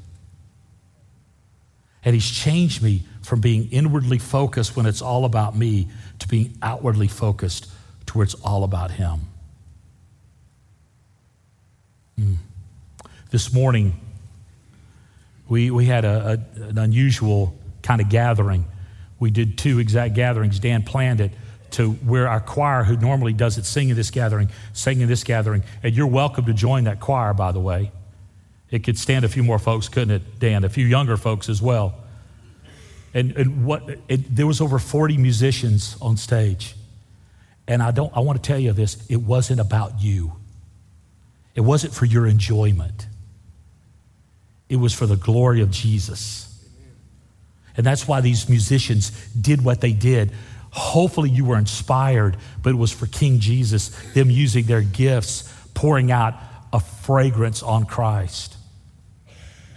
And 2.03 2.13
He's 2.13 2.29
changed 2.29 2.83
me 2.83 3.03
from 3.23 3.41
being 3.41 3.69
inwardly 3.71 4.19
focused 4.19 4.75
when 4.75 4.85
it's 4.85 5.01
all 5.01 5.25
about 5.25 5.55
me 5.55 5.87
to 6.19 6.27
being 6.27 6.57
outwardly 6.61 7.07
focused 7.07 7.67
to 8.07 8.17
where 8.17 8.23
it's 8.23 8.35
all 8.35 8.63
about 8.63 8.91
Him. 8.91 9.21
Mm. 12.19 12.35
This 13.31 13.51
morning, 13.51 13.99
we, 15.47 15.71
we 15.71 15.85
had 15.85 16.05
a, 16.05 16.39
a, 16.57 16.63
an 16.63 16.77
unusual 16.77 17.55
kind 17.81 18.01
of 18.01 18.09
gathering. 18.09 18.65
We 19.19 19.31
did 19.31 19.57
two 19.57 19.79
exact 19.79 20.13
gatherings. 20.13 20.59
Dan 20.59 20.83
planned 20.83 21.21
it 21.21 21.31
to 21.75 21.91
where 21.91 22.27
our 22.27 22.39
choir, 22.39 22.85
who 22.85 22.95
normally 22.95 23.33
does 23.33 23.57
it, 23.57 23.65
sing 23.65 23.89
in 23.89 23.97
this 23.97 24.09
gathering, 24.09 24.49
sang 24.71 25.01
in 25.01 25.09
this 25.09 25.25
gathering. 25.25 25.63
And 25.83 25.93
you're 25.93 26.07
welcome 26.07 26.45
to 26.45 26.53
join 26.53 26.85
that 26.85 27.01
choir, 27.01 27.33
by 27.33 27.51
the 27.51 27.59
way. 27.59 27.91
It 28.71 28.83
could 28.83 28.97
stand 28.97 29.25
a 29.25 29.29
few 29.29 29.43
more 29.43 29.59
folks, 29.59 29.89
couldn't 29.89 30.15
it, 30.15 30.39
Dan? 30.39 30.63
A 30.63 30.69
few 30.69 30.85
younger 30.85 31.17
folks 31.17 31.49
as 31.49 31.61
well. 31.61 31.95
And, 33.13 33.35
and 33.35 33.65
what 33.65 33.89
it, 34.07 34.35
there 34.35 34.47
was 34.47 34.61
over 34.61 34.79
40 34.79 35.17
musicians 35.17 35.97
on 36.01 36.15
stage. 36.15 36.75
And 37.67 37.83
I 37.83 37.91
don't 37.91 38.15
I 38.15 38.21
want 38.21 38.41
to 38.41 38.47
tell 38.47 38.59
you 38.59 38.71
this, 38.71 39.05
it 39.09 39.17
wasn't 39.17 39.59
about 39.59 40.01
you. 40.01 40.33
It 41.55 41.61
wasn't 41.61 41.93
for 41.93 42.05
your 42.05 42.25
enjoyment. 42.25 43.07
It 44.69 44.77
was 44.77 44.93
for 44.93 45.05
the 45.05 45.15
glory 45.15 45.61
of 45.61 45.71
Jesus. 45.71 46.51
And 47.77 47.85
that's 47.85 48.07
why 48.07 48.21
these 48.21 48.47
musicians 48.47 49.09
did 49.33 49.63
what 49.63 49.81
they 49.81 49.91
did. 49.91 50.31
Hopefully, 50.75 51.29
you 51.29 51.45
were 51.45 51.57
inspired, 51.57 52.35
but 52.61 52.71
it 52.71 52.75
was 52.75 52.91
for 52.91 53.05
King 53.07 53.39
Jesus, 53.39 53.89
them 54.11 54.29
using 54.29 54.65
their 54.65 54.81
gifts, 54.81 55.49
pouring 55.73 56.11
out 56.11 56.33
a 56.73 56.81
fragrance 56.81 57.63
on 57.63 57.85
Christ. 57.85 58.57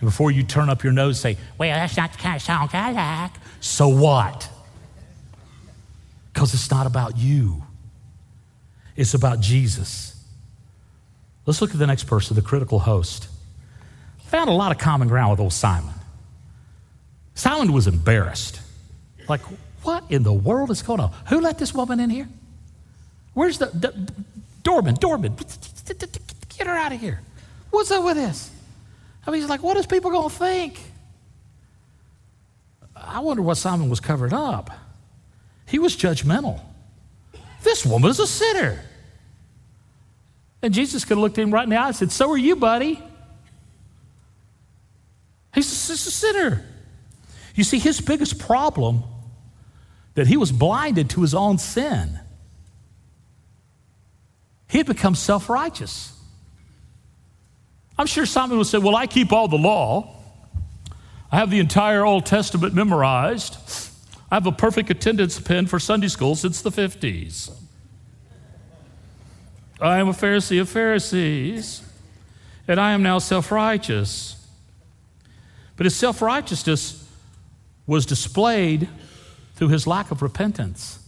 And 0.01 0.09
before 0.09 0.33
you 0.33 0.43
turn 0.43 0.69
up 0.69 0.83
your 0.83 0.93
nose 0.93 1.21
say, 1.21 1.37
Well, 1.57 1.77
that's 1.77 1.97
not 1.97 2.13
the 2.13 2.19
kind 2.19 2.35
of 2.35 2.43
song 2.43 2.69
I 2.73 2.91
like, 2.91 3.31
so 3.61 3.89
what? 3.89 4.51
Because 6.33 6.53
it's 6.53 6.69
not 6.69 6.89
about 6.89 7.17
you, 7.17 7.63
it's 8.97 9.15
about 9.15 9.39
Jesus. 9.39 10.21
Let's 11.47 11.63
look 11.63 11.71
at 11.71 11.79
the 11.79 11.87
next 11.87 12.05
person, 12.05 12.35
the 12.35 12.43
critical 12.43 12.81
host. 12.81 13.29
Found 14.27 14.51
a 14.51 14.53
lot 14.53 14.73
of 14.73 14.79
common 14.79 15.07
ground 15.07 15.31
with 15.31 15.41
old 15.41 15.53
Simon. 15.53 15.95
Simon 17.35 17.73
was 17.73 17.87
embarrassed. 17.87 18.61
Like, 19.29 19.41
what 19.89 20.05
in 20.11 20.23
the 20.23 20.33
world 20.35 20.71
is 20.71 20.83
going 20.83 21.01
on? 21.01 21.11
Who 21.29 21.41
let 21.41 21.57
this 21.57 21.73
woman 21.73 21.99
in 21.99 22.11
here? 22.11 22.29
Where's 23.33 23.57
the, 23.57 23.67
the 23.67 24.13
doorman? 24.63 24.97
Doorman, 24.97 25.35
get 25.35 26.67
her 26.67 26.75
out 26.75 26.93
of 26.93 27.01
here. 27.01 27.23
What's 27.71 27.91
up 27.91 28.05
with 28.05 28.17
this? 28.17 28.51
I 29.27 29.31
mean, 29.31 29.41
he's 29.41 29.49
like, 29.49 29.63
what 29.63 29.79
is 29.79 29.87
people 29.87 30.11
going 30.11 30.29
to 30.29 30.35
think? 30.35 30.79
I 32.95 33.21
wonder 33.21 33.43
what 33.43 33.57
Simon 33.57 33.89
was 33.89 33.99
covered 33.99 34.35
up. 34.35 34.71
He 35.67 35.79
was 35.79 35.97
judgmental. 35.97 36.61
This 37.63 37.87
woman 37.87 38.11
is 38.11 38.21
a 38.21 38.27
sinner. 38.27 38.83
And 40.61 40.75
Jesus 40.75 41.07
could 41.07 41.17
have 41.17 41.23
looked 41.23 41.39
him 41.39 41.51
right 41.51 41.65
in 41.65 41.71
the 41.71 41.77
eye 41.77 41.87
and 41.87 41.97
said, 41.97 42.13
So 42.13 42.31
are 42.31 42.37
you, 42.37 42.57
buddy. 42.57 43.03
He's 45.55 45.67
a, 45.67 45.93
he's 45.93 46.07
a 46.07 46.11
sinner. 46.11 46.67
You 47.55 47.65
see, 47.65 47.79
his 47.79 48.03
biggest 48.03 48.39
problem 48.39 49.05
that 50.19 50.27
he 50.27 50.37
was 50.37 50.51
blinded 50.51 51.09
to 51.09 51.23
his 51.23 51.33
own 51.33 51.59
sin. 51.59 52.19
He 54.69 54.79
had 54.79 54.87
become 54.89 55.15
self 55.15 55.49
righteous. 55.49 56.13
I'm 57.97 58.07
sure 58.07 58.27
Simon 58.27 58.59
would 58.59 58.67
say, 58.67 58.79
Well, 58.79 58.97
I 58.97 59.07
keep 59.07 59.33
all 59.33 59.47
the 59.47 59.57
law. 59.57 60.17
I 61.31 61.37
have 61.37 61.51
the 61.51 61.61
entire 61.61 62.05
Old 62.05 62.27
Testament 62.27 62.75
memorized. 62.75 63.59
I 64.29 64.35
have 64.35 64.47
a 64.49 64.51
perfect 64.51 64.91
attendance 64.91 65.39
pin 65.39 65.69
for 65.69 65.79
Sunday 65.79 66.09
school 66.09 66.35
since 66.35 66.63
the 66.63 66.71
50s. 66.73 67.53
I 69.81 69.99
am 69.99 70.09
a 70.09 70.13
Pharisee 70.13 70.61
of 70.61 70.69
Pharisees, 70.69 71.89
and 72.67 72.81
I 72.81 72.91
am 72.91 73.05
now 73.05 73.21
self 73.21 73.53
righteous. 73.53 74.49
But 75.77 75.87
his 75.87 75.95
self 75.95 76.21
righteousness 76.21 77.09
was 77.87 78.05
displayed 78.05 78.89
through 79.59 79.69
his 79.69 79.89
lack 79.89 80.13
of 80.13 80.23
repentance 80.23 81.01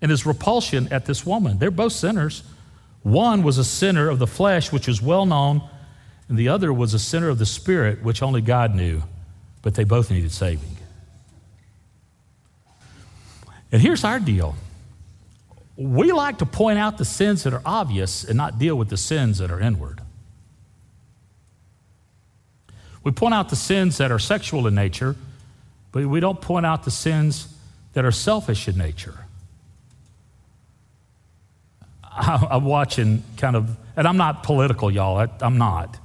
and 0.00 0.10
his 0.10 0.24
repulsion 0.24 0.88
at 0.90 1.04
this 1.04 1.26
woman. 1.26 1.58
They're 1.58 1.70
both 1.70 1.92
sinners. 1.92 2.42
One 3.02 3.42
was 3.42 3.58
a 3.58 3.64
sinner 3.64 4.08
of 4.08 4.18
the 4.18 4.26
flesh, 4.26 4.72
which 4.72 4.88
is 4.88 5.02
well 5.02 5.26
known, 5.26 5.60
and 6.28 6.38
the 6.38 6.48
other 6.48 6.72
was 6.72 6.94
a 6.94 6.98
sinner 6.98 7.28
of 7.28 7.38
the 7.38 7.44
spirit, 7.44 8.02
which 8.02 8.22
only 8.22 8.40
God 8.40 8.74
knew, 8.74 9.02
but 9.60 9.74
they 9.74 9.84
both 9.84 10.10
needed 10.10 10.32
saving. 10.32 10.76
And 13.70 13.82
here's 13.82 14.04
our 14.04 14.18
deal 14.18 14.56
we 15.76 16.10
like 16.10 16.38
to 16.38 16.46
point 16.46 16.78
out 16.78 16.96
the 16.96 17.04
sins 17.04 17.44
that 17.44 17.52
are 17.52 17.62
obvious 17.64 18.24
and 18.24 18.36
not 18.36 18.58
deal 18.58 18.74
with 18.74 18.88
the 18.88 18.96
sins 18.96 19.38
that 19.38 19.50
are 19.50 19.60
inward. 19.60 20.00
We 23.04 23.12
point 23.12 23.34
out 23.34 23.50
the 23.50 23.56
sins 23.56 23.98
that 23.98 24.10
are 24.10 24.18
sexual 24.18 24.66
in 24.66 24.74
nature, 24.74 25.14
but 25.92 26.04
we 26.06 26.20
don't 26.20 26.40
point 26.40 26.66
out 26.66 26.84
the 26.84 26.90
sins 26.90 27.54
that 27.94 28.04
are 28.04 28.12
selfish 28.12 28.68
in 28.68 28.76
nature. 28.76 29.24
I'm 32.18 32.64
watching 32.64 33.22
kind 33.36 33.56
of, 33.56 33.76
and 33.96 34.06
I'm 34.06 34.16
not 34.16 34.42
political, 34.42 34.90
y'all. 34.90 35.26
I'm 35.40 35.58
not. 35.58 35.98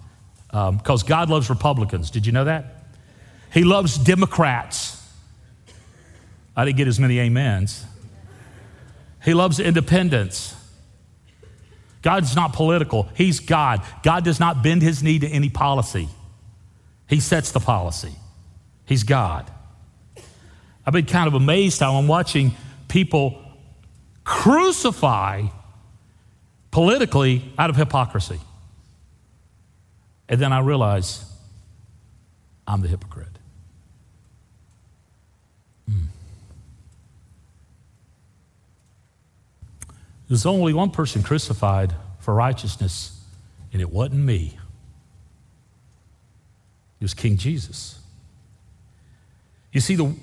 Because 0.47 1.03
um, 1.03 1.07
God 1.07 1.29
loves 1.29 1.49
Republicans. 1.49 2.11
Did 2.11 2.25
you 2.25 2.31
know 2.31 2.45
that? 2.45 2.85
He 3.51 3.63
loves 3.63 3.97
Democrats. 3.97 4.99
I 6.55 6.65
didn't 6.65 6.77
get 6.77 6.87
as 6.87 6.99
many 6.99 7.19
amens. 7.19 7.85
He 9.23 9.33
loves 9.33 9.59
independents. 9.59 10.55
God's 12.03 12.35
not 12.35 12.53
political, 12.53 13.09
He's 13.15 13.39
God. 13.39 13.81
God 14.03 14.23
does 14.25 14.39
not 14.39 14.61
bend 14.61 14.81
His 14.81 15.01
knee 15.01 15.19
to 15.19 15.27
any 15.27 15.49
policy, 15.49 16.09
He 17.07 17.19
sets 17.19 17.51
the 17.51 17.59
policy. 17.59 18.13
He's 18.85 19.03
God. 19.03 19.49
I've 20.85 20.93
been 20.93 21.05
kind 21.05 21.27
of 21.27 21.33
amazed 21.33 21.79
how 21.79 21.95
I'm 21.95 22.07
watching 22.07 22.53
people 22.87 23.41
crucify 24.23 25.47
politically 26.71 27.53
out 27.57 27.69
of 27.69 27.75
hypocrisy. 27.75 28.39
And 30.27 30.39
then 30.39 30.51
I 30.51 30.59
realize 30.59 31.23
I'm 32.67 32.81
the 32.81 32.87
hypocrite. 32.87 33.27
Hmm. 35.87 36.05
There's 40.27 40.45
only 40.45 40.73
one 40.73 40.89
person 40.89 41.23
crucified 41.23 41.93
for 42.19 42.33
righteousness, 42.33 43.19
and 43.71 43.81
it 43.81 43.91
wasn't 43.91 44.23
me. 44.23 44.57
It 46.99 47.03
was 47.03 47.13
King 47.13 47.37
Jesus. 47.37 47.99
You 49.73 49.81
see, 49.81 49.95
the, 49.95 50.15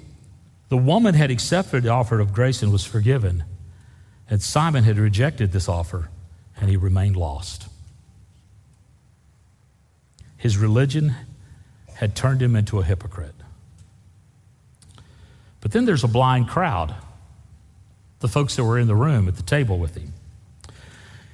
the 0.70 0.76
woman 0.76 1.14
had 1.14 1.30
accepted 1.30 1.82
the 1.82 1.90
offer 1.90 2.20
of 2.20 2.32
grace 2.32 2.62
and 2.62 2.72
was 2.72 2.84
forgiven, 2.84 3.44
and 4.30 4.40
Simon 4.40 4.84
had 4.84 4.98
rejected 4.98 5.50
this 5.50 5.68
offer, 5.68 6.08
and 6.56 6.70
he 6.70 6.76
remained 6.76 7.16
lost. 7.16 7.68
His 10.36 10.56
religion 10.56 11.16
had 11.94 12.14
turned 12.14 12.40
him 12.40 12.54
into 12.54 12.78
a 12.78 12.84
hypocrite. 12.84 13.34
But 15.60 15.72
then 15.72 15.84
there's 15.84 16.04
a 16.04 16.08
blind 16.08 16.48
crowd 16.48 16.94
the 18.20 18.28
folks 18.28 18.54
that 18.56 18.64
were 18.64 18.78
in 18.78 18.86
the 18.86 18.94
room 18.94 19.26
at 19.28 19.36
the 19.36 19.42
table 19.42 19.78
with 19.78 19.96
him. 19.96 20.12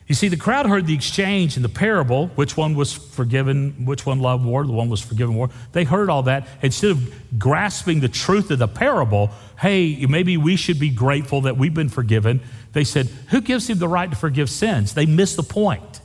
You 0.07 0.15
see, 0.15 0.29
the 0.29 0.37
crowd 0.37 0.67
heard 0.67 0.87
the 0.87 0.95
exchange 0.95 1.57
in 1.57 1.65
the 1.65 1.69
parable, 1.69 2.29
which 2.29 2.57
one 2.57 2.77
was 2.77 2.93
forgiven, 2.93 3.87
which 3.87 4.07
one 4.07 4.21
loved 4.21 4.45
more, 4.45 4.65
the 4.65 4.73
one 4.73 4.89
was 4.89 5.01
forgiven 5.01 5.35
more. 5.35 5.51
They 5.73 5.83
heard 5.83 6.09
all 6.09 6.23
that. 6.25 6.47
Instead 6.63 6.93
of 6.93 7.39
grasping 7.39 7.99
the 7.99 8.09
truth 8.09 8.53
of 8.53 8.61
the 8.61 8.69
parable, 8.69 9.31
hey, 9.59 10.07
maybe 10.07 10.37
we 10.37 10.55
should 10.55 10.79
be 10.79 10.91
grateful 10.91 11.43
that 11.43 11.57
we've 11.57 11.75
been 11.75 11.89
forgiven, 11.89 12.41
they 12.73 12.85
said, 12.85 13.07
Who 13.31 13.41
gives 13.41 13.69
him 13.69 13.79
the 13.79 13.89
right 13.89 14.09
to 14.09 14.17
forgive 14.17 14.49
sins? 14.49 14.95
They 14.95 15.07
missed 15.07 15.37
the 15.37 15.43
point. 15.43 16.01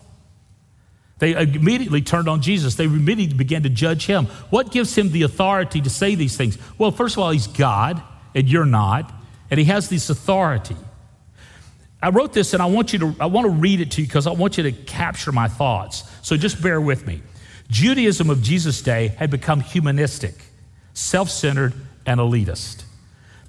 They 1.20 1.34
immediately 1.34 2.02
turned 2.02 2.28
on 2.28 2.42
Jesus. 2.42 2.74
They 2.76 2.86
immediately 2.86 3.38
began 3.38 3.62
to 3.64 3.70
judge 3.70 4.08
him. 4.08 4.26
What 4.50 4.72
gives 4.72 4.98
him 4.98 5.12
the 5.12 5.22
authority 5.22 5.80
to 5.80 5.90
say 5.92 6.16
these 6.16 6.36
things? 6.36 6.58
Well, 6.80 6.92
first 6.92 7.16
of 7.16 7.24
all, 7.24 7.30
he's 7.30 7.46
God, 7.46 8.02
and 8.34 8.50
you're 8.50 8.66
not 8.66 9.14
and 9.52 9.60
he 9.60 9.66
has 9.66 9.90
this 9.90 10.10
authority. 10.10 10.78
I 12.02 12.10
wrote 12.10 12.34
this 12.34 12.54
and 12.54 12.64
I 12.64 12.66
want 12.66 12.94
you 12.94 13.00
to 13.00 13.16
I 13.20 13.28
want 13.28 13.46
to 13.46 13.52
read 13.52 13.80
it 13.80 13.92
to 13.92 14.02
you 14.02 14.08
because 14.08 14.26
I 14.26 14.32
want 14.32 14.58
you 14.58 14.64
to 14.64 14.72
capture 14.72 15.32
my 15.32 15.48
thoughts. 15.48 16.04
So 16.22 16.36
just 16.36 16.62
bear 16.62 16.82
with 16.82 17.06
me. 17.06 17.22
Judaism 17.70 18.30
of 18.30 18.42
Jesus' 18.42 18.82
day 18.82 19.10
had 19.10 19.30
become 19.30 19.62
humanistic, 19.62 20.36
self-centered, 20.94 21.74
and 22.06 22.20
elitist. 22.20 22.84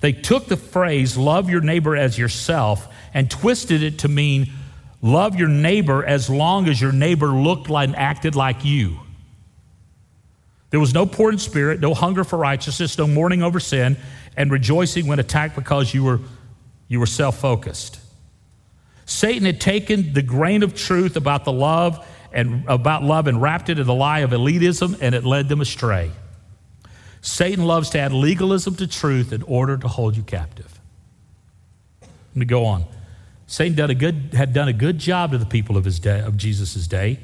They 0.00 0.12
took 0.12 0.46
the 0.46 0.56
phrase 0.56 1.16
love 1.16 1.48
your 1.48 1.60
neighbor 1.60 1.96
as 1.96 2.18
yourself 2.18 2.92
and 3.14 3.30
twisted 3.30 3.82
it 3.82 4.00
to 4.00 4.08
mean 4.08 4.52
love 5.00 5.36
your 5.36 5.48
neighbor 5.48 6.04
as 6.04 6.28
long 6.28 6.68
as 6.68 6.80
your 6.80 6.92
neighbor 6.92 7.28
looked 7.28 7.70
like 7.70 7.88
and 7.88 7.96
acted 7.96 8.36
like 8.36 8.64
you. 8.64 8.98
There 10.70 10.80
was 10.80 10.94
no 10.94 11.04
poor 11.04 11.30
in 11.30 11.38
spirit, 11.38 11.80
no 11.80 11.92
hunger 11.92 12.24
for 12.24 12.38
righteousness, 12.38 12.96
no 12.96 13.06
mourning 13.06 13.42
over 13.42 13.60
sin, 13.60 13.96
and 14.36 14.50
rejoicing 14.50 15.06
when 15.06 15.18
attacked 15.18 15.54
because 15.54 15.92
you 15.92 16.02
were, 16.04 16.20
you 16.88 16.98
were 16.98 17.06
self 17.06 17.38
focused. 17.38 18.01
Satan 19.12 19.44
had 19.44 19.60
taken 19.60 20.14
the 20.14 20.22
grain 20.22 20.62
of 20.62 20.74
truth 20.74 21.16
about 21.16 21.44
the 21.44 21.52
love 21.52 22.04
and 22.32 22.64
about 22.66 23.02
love 23.02 23.26
and 23.26 23.40
wrapped 23.42 23.68
it 23.68 23.78
in 23.78 23.86
the 23.86 23.94
lie 23.94 24.20
of 24.20 24.30
elitism, 24.30 24.98
and 25.02 25.14
it 25.14 25.22
led 25.22 25.50
them 25.50 25.60
astray. 25.60 26.10
Satan 27.20 27.66
loves 27.66 27.90
to 27.90 27.98
add 27.98 28.12
legalism 28.12 28.74
to 28.76 28.86
truth 28.86 29.32
in 29.32 29.42
order 29.42 29.76
to 29.76 29.86
hold 29.86 30.16
you 30.16 30.22
captive. 30.22 30.80
Let 32.00 32.36
me 32.36 32.46
go 32.46 32.64
on. 32.64 32.86
Satan 33.46 33.76
done 33.76 33.94
good, 33.94 34.32
had 34.32 34.54
done 34.54 34.68
a 34.68 34.72
good 34.72 34.98
job 34.98 35.32
to 35.32 35.38
the 35.38 35.46
people 35.46 35.76
of 35.76 36.00
day, 36.00 36.20
of 36.20 36.38
Jesus' 36.38 36.86
day. 36.86 37.20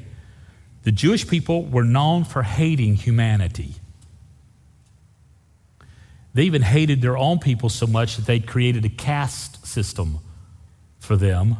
The 0.83 0.91
Jewish 0.91 1.27
people 1.27 1.65
were 1.65 1.83
known 1.83 2.23
for 2.23 2.43
hating 2.43 2.95
humanity. 2.95 3.73
They 6.35 6.43
even 6.43 6.61
hated 6.61 7.01
their 7.01 7.17
own 7.17 7.39
people 7.39 7.69
so 7.69 7.87
much 7.87 8.15
that 8.15 8.27
they'd 8.27 8.45
created 8.45 8.85
a 8.85 8.89
caste 8.89 9.65
system 9.65 10.19
for 10.99 11.17
them. 11.17 11.57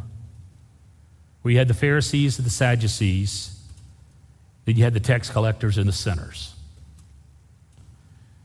Where 1.41 1.51
you 1.51 1.57
had 1.57 1.67
the 1.67 1.73
Pharisees 1.73 2.37
and 2.37 2.45
the 2.45 2.51
Sadducees, 2.51 3.57
then 4.65 4.75
you 4.75 4.83
had 4.83 4.93
the 4.93 4.99
tax 4.99 5.29
collectors 5.29 5.77
and 5.77 5.87
the 5.87 5.93
sinners. 5.93 6.53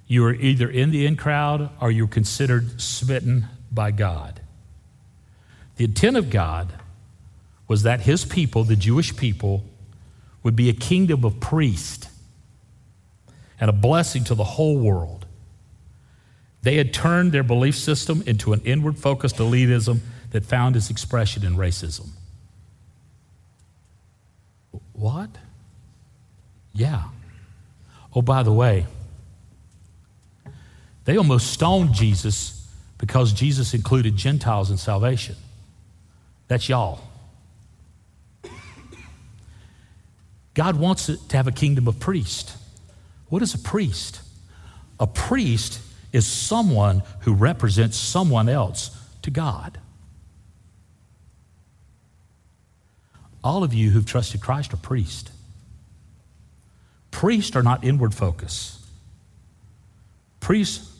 You 0.07 0.23
were 0.23 0.35
either 0.35 0.69
in 0.69 0.91
the 0.91 1.07
in 1.07 1.17
crowd 1.17 1.71
or 1.81 1.91
you 1.91 2.05
were 2.05 2.13
considered 2.13 2.81
smitten 2.81 3.47
by 3.73 3.91
God. 3.91 4.41
The 5.77 5.85
intent 5.85 6.17
of 6.17 6.31
God 6.31 6.73
was 7.67 7.83
that 7.83 8.03
his 8.03 8.25
people, 8.25 8.65
the 8.65 8.77
Jewish 8.77 9.17
people, 9.17 9.65
would 10.43 10.55
be 10.55 10.69
a 10.69 10.75
kingdom 10.75 11.25
of 11.25 11.41
priests 11.41 12.09
and 13.59 13.71
a 13.71 13.73
blessing 13.73 14.25
to 14.25 14.35
the 14.35 14.45
whole 14.45 14.79
world. 14.79 15.27
They 16.63 16.77
had 16.77 16.95
turned 16.95 17.33
their 17.33 17.43
belief 17.43 17.77
system 17.77 18.23
into 18.27 18.53
an 18.53 18.61
inward 18.65 18.99
focused 18.99 19.37
elitism 19.37 20.01
that 20.31 20.45
found 20.45 20.77
its 20.77 20.91
expression 20.91 21.45
in 21.45 21.57
racism. 21.57 22.09
What? 25.05 25.29
Yeah. 26.73 27.03
Oh, 28.14 28.23
by 28.23 28.43
the 28.43 28.55
way, 28.55 28.87
they 31.05 31.19
almost 31.19 31.53
stoned 31.53 31.93
Jesus 31.93 32.67
because 32.97 33.35
Jesus 33.35 33.75
included 33.75 34.17
Gentiles 34.17 34.71
in 34.71 34.79
salvation. 34.79 35.37
That's 36.49 36.71
y'all. 36.71 37.01
God 40.55 40.77
wants 40.77 41.11
it 41.11 41.21
to 41.29 41.37
have 41.37 41.49
a 41.49 41.53
kingdom 41.53 41.87
of 41.87 42.01
priests. 42.01 42.57
What 43.29 43.43
is 43.43 43.53
a 43.53 43.59
priest? 43.59 44.23
A 44.99 45.07
priest 45.07 45.81
is 46.14 46.27
someone 46.27 47.03
who 47.21 47.35
represents 47.35 47.99
someone 47.99 48.49
else 48.49 48.90
to 49.21 49.31
God. 49.31 49.79
All 53.45 53.63
of 53.63 53.73
you 53.73 53.91
who've 53.91 54.07
trusted 54.07 54.41
Christ 54.41 54.75
are 54.75 54.79
priests. 54.79 55.31
Priests 57.13 57.55
are 57.55 57.63
not 57.63 57.85
inward 57.85 58.15
focused, 58.15 58.81
Priests 60.45 60.95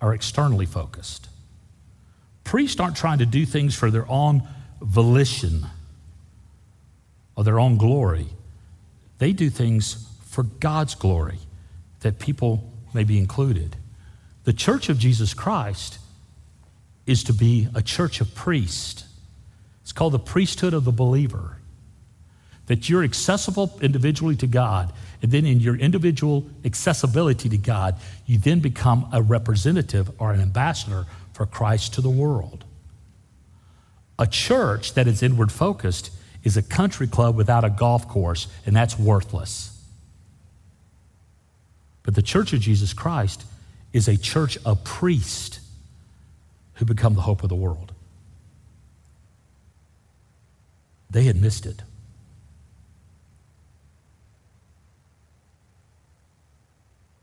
are 0.00 0.14
externally 0.14 0.64
focused. 0.64 1.28
Priests 2.44 2.80
aren't 2.80 2.96
trying 2.96 3.18
to 3.18 3.26
do 3.26 3.44
things 3.44 3.74
for 3.74 3.90
their 3.90 4.10
own 4.10 4.42
volition 4.80 5.66
or 7.36 7.44
their 7.44 7.60
own 7.60 7.76
glory. 7.76 8.28
They 9.18 9.34
do 9.34 9.50
things 9.50 10.08
for 10.24 10.44
God's 10.44 10.94
glory, 10.94 11.40
that 12.00 12.18
people 12.18 12.72
may 12.94 13.04
be 13.04 13.18
included. 13.18 13.76
The 14.44 14.54
church 14.54 14.88
of 14.88 14.98
Jesus 14.98 15.34
Christ 15.34 15.98
is 17.04 17.22
to 17.24 17.34
be 17.34 17.68
a 17.74 17.82
church 17.82 18.22
of 18.22 18.34
priests. 18.34 19.04
It's 19.84 19.92
called 19.92 20.14
the 20.14 20.18
priesthood 20.18 20.74
of 20.74 20.84
the 20.84 20.92
believer. 20.92 21.58
That 22.66 22.88
you're 22.88 23.04
accessible 23.04 23.78
individually 23.82 24.34
to 24.36 24.46
God, 24.46 24.92
and 25.20 25.30
then 25.30 25.44
in 25.44 25.60
your 25.60 25.76
individual 25.76 26.46
accessibility 26.64 27.50
to 27.50 27.58
God, 27.58 27.96
you 28.24 28.38
then 28.38 28.60
become 28.60 29.06
a 29.12 29.20
representative 29.20 30.10
or 30.18 30.32
an 30.32 30.40
ambassador 30.40 31.04
for 31.34 31.44
Christ 31.44 31.94
to 31.94 32.00
the 32.00 32.08
world. 32.08 32.64
A 34.18 34.26
church 34.26 34.94
that 34.94 35.06
is 35.06 35.22
inward 35.22 35.52
focused 35.52 36.10
is 36.42 36.56
a 36.56 36.62
country 36.62 37.06
club 37.06 37.36
without 37.36 37.64
a 37.64 37.70
golf 37.70 38.08
course, 38.08 38.46
and 38.64 38.74
that's 38.74 38.98
worthless. 38.98 39.70
But 42.02 42.14
the 42.14 42.22
church 42.22 42.52
of 42.52 42.60
Jesus 42.60 42.92
Christ 42.92 43.44
is 43.92 44.08
a 44.08 44.16
church 44.16 44.56
of 44.64 44.84
priests 44.84 45.60
who 46.74 46.84
become 46.84 47.14
the 47.14 47.22
hope 47.22 47.42
of 47.42 47.48
the 47.48 47.54
world. 47.54 47.93
They 51.14 51.22
had 51.22 51.40
missed 51.40 51.64
it. 51.64 51.80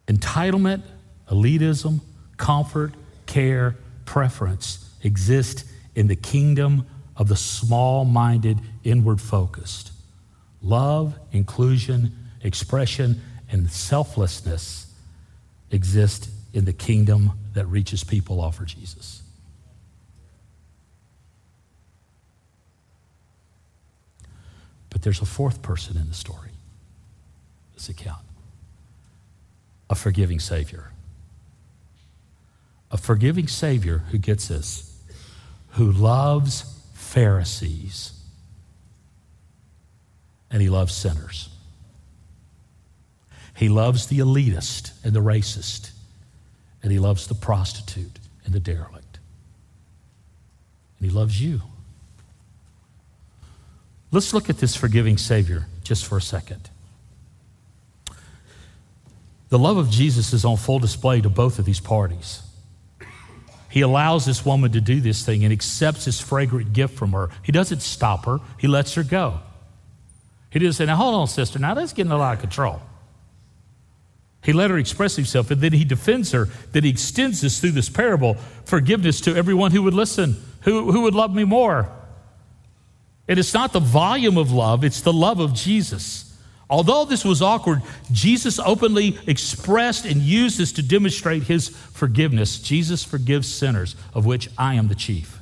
Entitlement, 0.08 0.84
elitism, 1.30 2.00
comfort, 2.38 2.94
care, 3.26 3.76
preference 4.06 4.90
exist 5.04 5.66
in 5.94 6.08
the 6.08 6.16
kingdom 6.16 6.86
of 7.18 7.28
the 7.28 7.36
small 7.36 8.06
minded, 8.06 8.62
inward 8.86 9.20
focused. 9.20 9.92
Love, 10.62 11.20
inclusion, 11.34 12.16
expression, 12.42 13.22
and 13.50 13.70
selflessness 13.70 14.88
exist 15.70 16.30
in 16.54 16.64
the 16.64 16.74
kingdom 16.74 17.34
that 17.56 17.66
reaches 17.66 18.06
people 18.06 18.40
all 18.40 18.54
for 18.54 18.64
Jesus. 18.64 19.22
But 24.92 25.02
there's 25.02 25.22
a 25.22 25.26
fourth 25.26 25.64
person 25.64 25.98
in 25.98 26.08
the 26.08 26.14
story, 26.14 26.52
this 27.74 27.90
account 27.90 28.22
a 29.90 29.96
forgiving 29.96 30.40
Savior. 30.40 30.92
A 32.92 32.98
forgiving 32.98 33.48
Savior 33.48 34.04
who 34.12 34.18
gets 34.18 34.48
this, 34.48 34.98
who 35.72 35.92
loves 35.92 36.82
Pharisees 36.94 38.14
and 40.50 40.62
he 40.62 40.70
loves 40.70 40.94
sinners. 40.94 41.50
He 43.56 43.70
loves 43.70 44.08
the 44.08 44.20
elitist 44.20 44.94
and 45.04 45.14
the 45.14 45.22
racist, 45.22 45.92
and 46.82 46.92
he 46.92 47.00
loves 47.00 47.28
the 47.28 47.36
prostitute 47.36 48.20
and 48.46 48.54
the 48.54 48.60
derelict. 48.60 49.20
And 51.00 51.10
he 51.10 51.16
loves 51.16 51.42
you. 51.42 51.62
Let's 54.12 54.34
look 54.34 54.50
at 54.50 54.58
this 54.58 54.76
forgiving 54.76 55.17
Savior 55.17 55.67
just 55.84 56.06
for 56.06 56.17
a 56.17 56.21
second. 56.21 56.69
The 59.50 59.60
love 59.60 59.78
of 59.78 59.89
Jesus 59.89 60.34
is 60.34 60.45
on 60.45 60.58
full 60.58 60.80
display 60.80 61.21
to 61.21 61.30
both 61.30 61.60
of 61.60 61.65
these 61.65 61.80
parties. 61.80 62.41
He 63.69 63.82
allows 63.82 64.26
this 64.26 64.45
woman 64.45 64.74
to 64.74 64.82
do 64.82 65.00
this 65.00 65.26
thing 65.26 65.43
and 65.45 65.54
accepts 65.54 66.06
this 66.06 66.19
fragrant 66.19 66.74
gift 66.74 66.97
from 66.97 67.13
her. 67.13 67.30
He 67.41 67.54
doesn't 67.54 67.82
stop 67.82 68.26
her, 68.26 68.39
he 68.58 68.67
lets 68.67 68.93
her 68.95 69.04
go. 69.04 69.39
He 70.50 70.60
doesn't 70.60 70.74
say, 70.74 70.86
Now, 70.86 70.97
hold 70.97 71.15
on, 71.15 71.28
sister, 71.28 71.58
now 71.58 71.74
that's 71.74 71.93
getting 71.93 72.12
a 72.12 72.17
lot 72.17 72.36
of 72.36 72.41
control. 72.41 72.82
He 74.43 74.54
let 74.54 74.71
her 74.71 74.78
express 74.78 75.15
himself, 75.15 75.52
and 75.52 75.62
then 75.62 75.71
he 75.71 75.86
defends 75.86 76.32
her, 76.32 76.50
Then 76.74 76.84
he 76.84 76.89
extends 76.89 77.41
this 77.41 77.60
through 77.60 77.71
this 77.71 77.88
parable 77.88 78.36
forgiveness 78.65 79.21
to 79.21 79.36
everyone 79.36 79.71
who 79.71 79.84
would 79.84 79.93
listen, 79.93 80.41
who, 80.62 80.91
who 80.91 81.02
would 81.02 81.15
love 81.15 81.34
me 81.34 81.45
more. 81.45 81.89
And 83.28 83.40
it's 83.40 83.54
not 83.54 83.74
the 83.74 83.80
volume 83.80 84.38
of 84.38 84.52
love, 84.52 84.84
it's 84.84 85.02
the 85.02 85.14
love 85.14 85.40
of 85.40 85.54
Jesus. 85.54 86.28
Although 86.70 87.04
this 87.04 87.26
was 87.26 87.42
awkward, 87.42 87.82
Jesus 88.12 88.58
openly 88.58 89.20
expressed 89.28 90.06
and 90.06 90.22
used 90.22 90.58
this 90.58 90.72
to 90.74 90.82
demonstrate 90.82 91.44
his 91.44 91.68
forgiveness. 91.68 92.60
Jesus 92.60 93.04
forgives 93.04 93.54
sinners, 93.54 93.96
of 94.14 94.26
which 94.26 94.50
I 94.58 94.76
am 94.76 94.88
the 94.88 94.96
chief. 94.96 95.40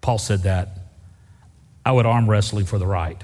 Paul 0.00 0.18
said 0.18 0.44
that. 0.44 0.68
I 1.84 1.92
would 1.92 2.06
arm 2.06 2.30
wrestling 2.30 2.64
for 2.64 2.78
the 2.78 2.86
right. 2.86 3.22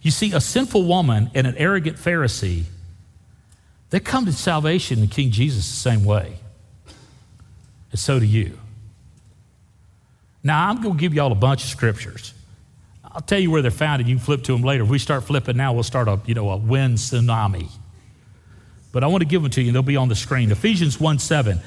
You 0.00 0.10
see, 0.10 0.32
a 0.32 0.40
sinful 0.40 0.84
woman 0.84 1.30
and 1.34 1.46
an 1.46 1.54
arrogant 1.56 1.96
Pharisee, 1.96 2.64
they 3.90 4.00
come 4.00 4.24
to 4.26 4.32
salvation 4.32 4.98
in 4.98 5.08
King 5.08 5.30
Jesus 5.30 5.68
the 5.68 5.76
same 5.76 6.04
way. 6.04 6.38
And 7.92 8.00
so 8.00 8.18
do 8.18 8.26
you. 8.26 8.58
Now, 10.44 10.68
I'm 10.68 10.82
going 10.82 10.94
to 10.96 11.00
give 11.00 11.14
you 11.14 11.22
all 11.22 11.32
a 11.32 11.36
bunch 11.36 11.62
of 11.64 11.70
scriptures. 11.70 12.34
I'll 13.04 13.20
tell 13.20 13.38
you 13.38 13.50
where 13.50 13.62
they're 13.62 13.70
found, 13.70 14.00
and 14.00 14.08
you 14.08 14.16
can 14.16 14.24
flip 14.24 14.42
to 14.44 14.52
them 14.52 14.62
later. 14.62 14.84
If 14.84 14.90
we 14.90 14.98
start 14.98 15.24
flipping 15.24 15.56
now, 15.56 15.72
we'll 15.72 15.82
start 15.82 16.08
a, 16.08 16.20
you 16.26 16.34
know, 16.34 16.50
a 16.50 16.56
wind 16.56 16.98
tsunami. 16.98 17.68
But 18.90 19.04
I 19.04 19.06
want 19.06 19.22
to 19.22 19.28
give 19.28 19.42
them 19.42 19.50
to 19.52 19.60
you, 19.62 19.68
and 19.68 19.74
they'll 19.74 19.82
be 19.82 19.96
on 19.96 20.08
the 20.08 20.14
screen. 20.14 20.50
Ephesians 20.50 20.98
1 20.98 21.18
7. 21.18 21.60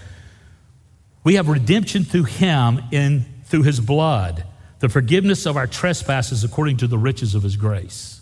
We 1.24 1.36
have 1.36 1.48
redemption 1.48 2.04
through 2.04 2.26
him 2.26 2.82
in 2.92 3.26
through 3.46 3.64
his 3.64 3.80
blood, 3.80 4.44
the 4.80 4.90
forgiveness 4.90 5.46
of 5.46 5.56
our 5.56 5.68
trespasses 5.68 6.44
according 6.44 6.78
to 6.78 6.88
the 6.88 6.98
riches 6.98 7.36
of 7.36 7.44
his 7.44 7.56
grace. 7.56 8.22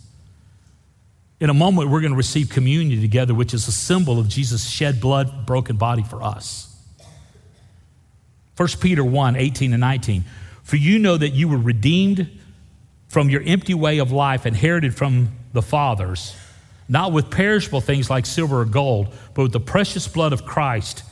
In 1.39 1.49
a 1.49 1.53
moment, 1.53 1.89
we're 1.89 2.01
going 2.01 2.13
to 2.13 2.17
receive 2.17 2.49
communion 2.49 3.01
together, 3.01 3.33
which 3.33 3.53
is 3.53 3.67
a 3.67 3.71
symbol 3.71 4.19
of 4.19 4.29
Jesus' 4.29 4.69
shed 4.69 5.01
blood, 5.01 5.45
broken 5.45 5.75
body 5.75 6.03
for 6.03 6.23
us. 6.23 6.69
1 8.55 8.69
Peter 8.79 9.03
1 9.03 9.35
18 9.35 9.73
and 9.73 9.81
19. 9.81 10.23
For 10.63 10.77
you 10.77 10.97
know 10.97 11.17
that 11.17 11.29
you 11.29 11.47
were 11.47 11.57
redeemed 11.57 12.39
from 13.07 13.29
your 13.29 13.43
empty 13.45 13.73
way 13.73 13.99
of 13.99 14.11
life 14.11 14.45
inherited 14.45 14.95
from 14.95 15.29
the 15.51 15.61
fathers, 15.61 16.35
not 16.89 17.11
with 17.11 17.29
perishable 17.29 17.81
things 17.81 18.09
like 18.09 18.25
silver 18.25 18.61
or 18.61 18.65
gold, 18.65 19.13
but 19.33 19.43
with 19.43 19.51
the 19.51 19.59
precious 19.59 20.07
blood 20.07 20.33
of 20.33 20.45
Christ, 20.45 21.03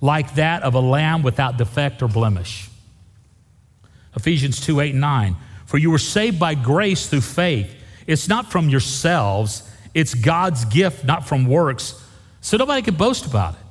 like 0.00 0.34
that 0.34 0.62
of 0.62 0.74
a 0.74 0.80
lamb 0.80 1.22
without 1.22 1.56
defect 1.56 2.02
or 2.02 2.08
blemish. 2.08 2.68
Ephesians 4.14 4.60
2 4.60 4.80
8 4.80 4.90
and 4.90 5.00
9. 5.00 5.36
For 5.64 5.78
you 5.78 5.90
were 5.90 5.98
saved 5.98 6.38
by 6.38 6.54
grace 6.54 7.08
through 7.08 7.20
faith. 7.20 7.74
It's 8.06 8.28
not 8.28 8.50
from 8.50 8.68
yourselves, 8.68 9.68
it's 9.94 10.14
God's 10.14 10.64
gift, 10.64 11.04
not 11.04 11.26
from 11.26 11.46
works, 11.46 11.94
so 12.40 12.56
nobody 12.56 12.82
can 12.82 12.94
boast 12.94 13.26
about 13.26 13.54
it. 13.54 13.67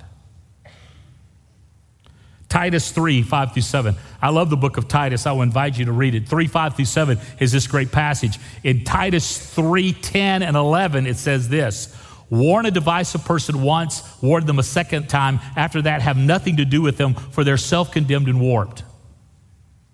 Titus 2.50 2.92
3, 2.92 3.24
5 3.24 3.54
through 3.54 3.62
7. 3.62 3.96
I 4.22 4.30
love 4.30 4.50
the 4.50 4.58
book 4.58 4.78
of 4.78 4.88
Titus. 4.88 5.26
I 5.26 5.34
will 5.34 5.42
invite 5.42 5.78
you 5.78 5.86
to 5.86 5.92
read 5.92 6.16
it. 6.16 6.28
3, 6.28 6.48
5 6.48 6.76
through 6.76 6.86
7 6.86 7.20
is 7.40 7.52
this 7.52 7.68
great 7.68 7.92
passage. 7.92 8.40
In 8.64 8.84
Titus 8.86 9.38
3, 9.54 9.94
10 9.94 10.44
and 10.44 10.56
11, 10.56 11.08
it 11.08 11.18
says 11.18 11.50
this 11.50 11.94
Warn 12.30 12.66
a 12.66 12.72
divisive 12.72 13.24
person 13.24 13.62
once, 13.62 14.04
warn 14.22 14.46
them 14.46 14.60
a 14.60 14.64
second 14.64 15.08
time. 15.08 15.40
After 15.56 15.82
that, 15.84 16.02
have 16.02 16.18
nothing 16.18 16.58
to 16.58 16.66
do 16.66 16.82
with 16.82 16.98
them, 16.98 17.14
for 17.14 17.44
they're 17.44 17.58
self 17.58 17.92
condemned 17.92 18.28
and 18.28 18.40
warped. 18.40 18.84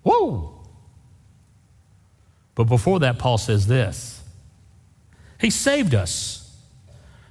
Whoa! 0.04 0.66
But 2.56 2.66
before 2.66 3.00
that, 3.00 3.18
Paul 3.20 3.38
says 3.38 3.68
this 3.68 4.24
He 5.40 5.50
saved 5.50 5.96
us, 5.96 6.56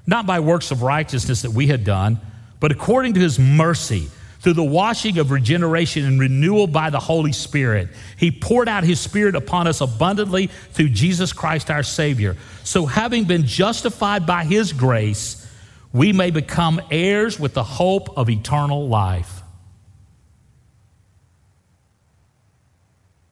not 0.06 0.26
by 0.26 0.40
works 0.40 0.70
of 0.70 0.82
righteousness 0.82 1.42
that 1.42 1.52
we 1.52 1.68
had 1.68 1.84
done, 1.84 2.20
but 2.60 2.72
according 2.72 3.14
to 3.14 3.20
his 3.20 3.38
mercy 3.38 4.08
through 4.42 4.54
the 4.54 4.64
washing 4.64 5.18
of 5.18 5.30
regeneration 5.30 6.04
and 6.04 6.18
renewal 6.18 6.66
by 6.66 6.90
the 6.90 6.98
Holy 6.98 7.30
Spirit. 7.30 7.88
He 8.16 8.32
poured 8.32 8.68
out 8.68 8.82
His 8.82 8.98
Spirit 8.98 9.36
upon 9.36 9.68
us 9.68 9.80
abundantly 9.80 10.48
through 10.72 10.88
Jesus 10.88 11.32
Christ 11.32 11.70
our 11.70 11.84
Savior. 11.84 12.36
So, 12.64 12.86
having 12.86 13.24
been 13.24 13.46
justified 13.46 14.26
by 14.26 14.42
His 14.42 14.72
grace, 14.72 15.48
we 15.92 16.12
may 16.12 16.32
become 16.32 16.80
heirs 16.90 17.38
with 17.38 17.54
the 17.54 17.62
hope 17.62 18.18
of 18.18 18.28
eternal 18.28 18.88
life. 18.88 19.42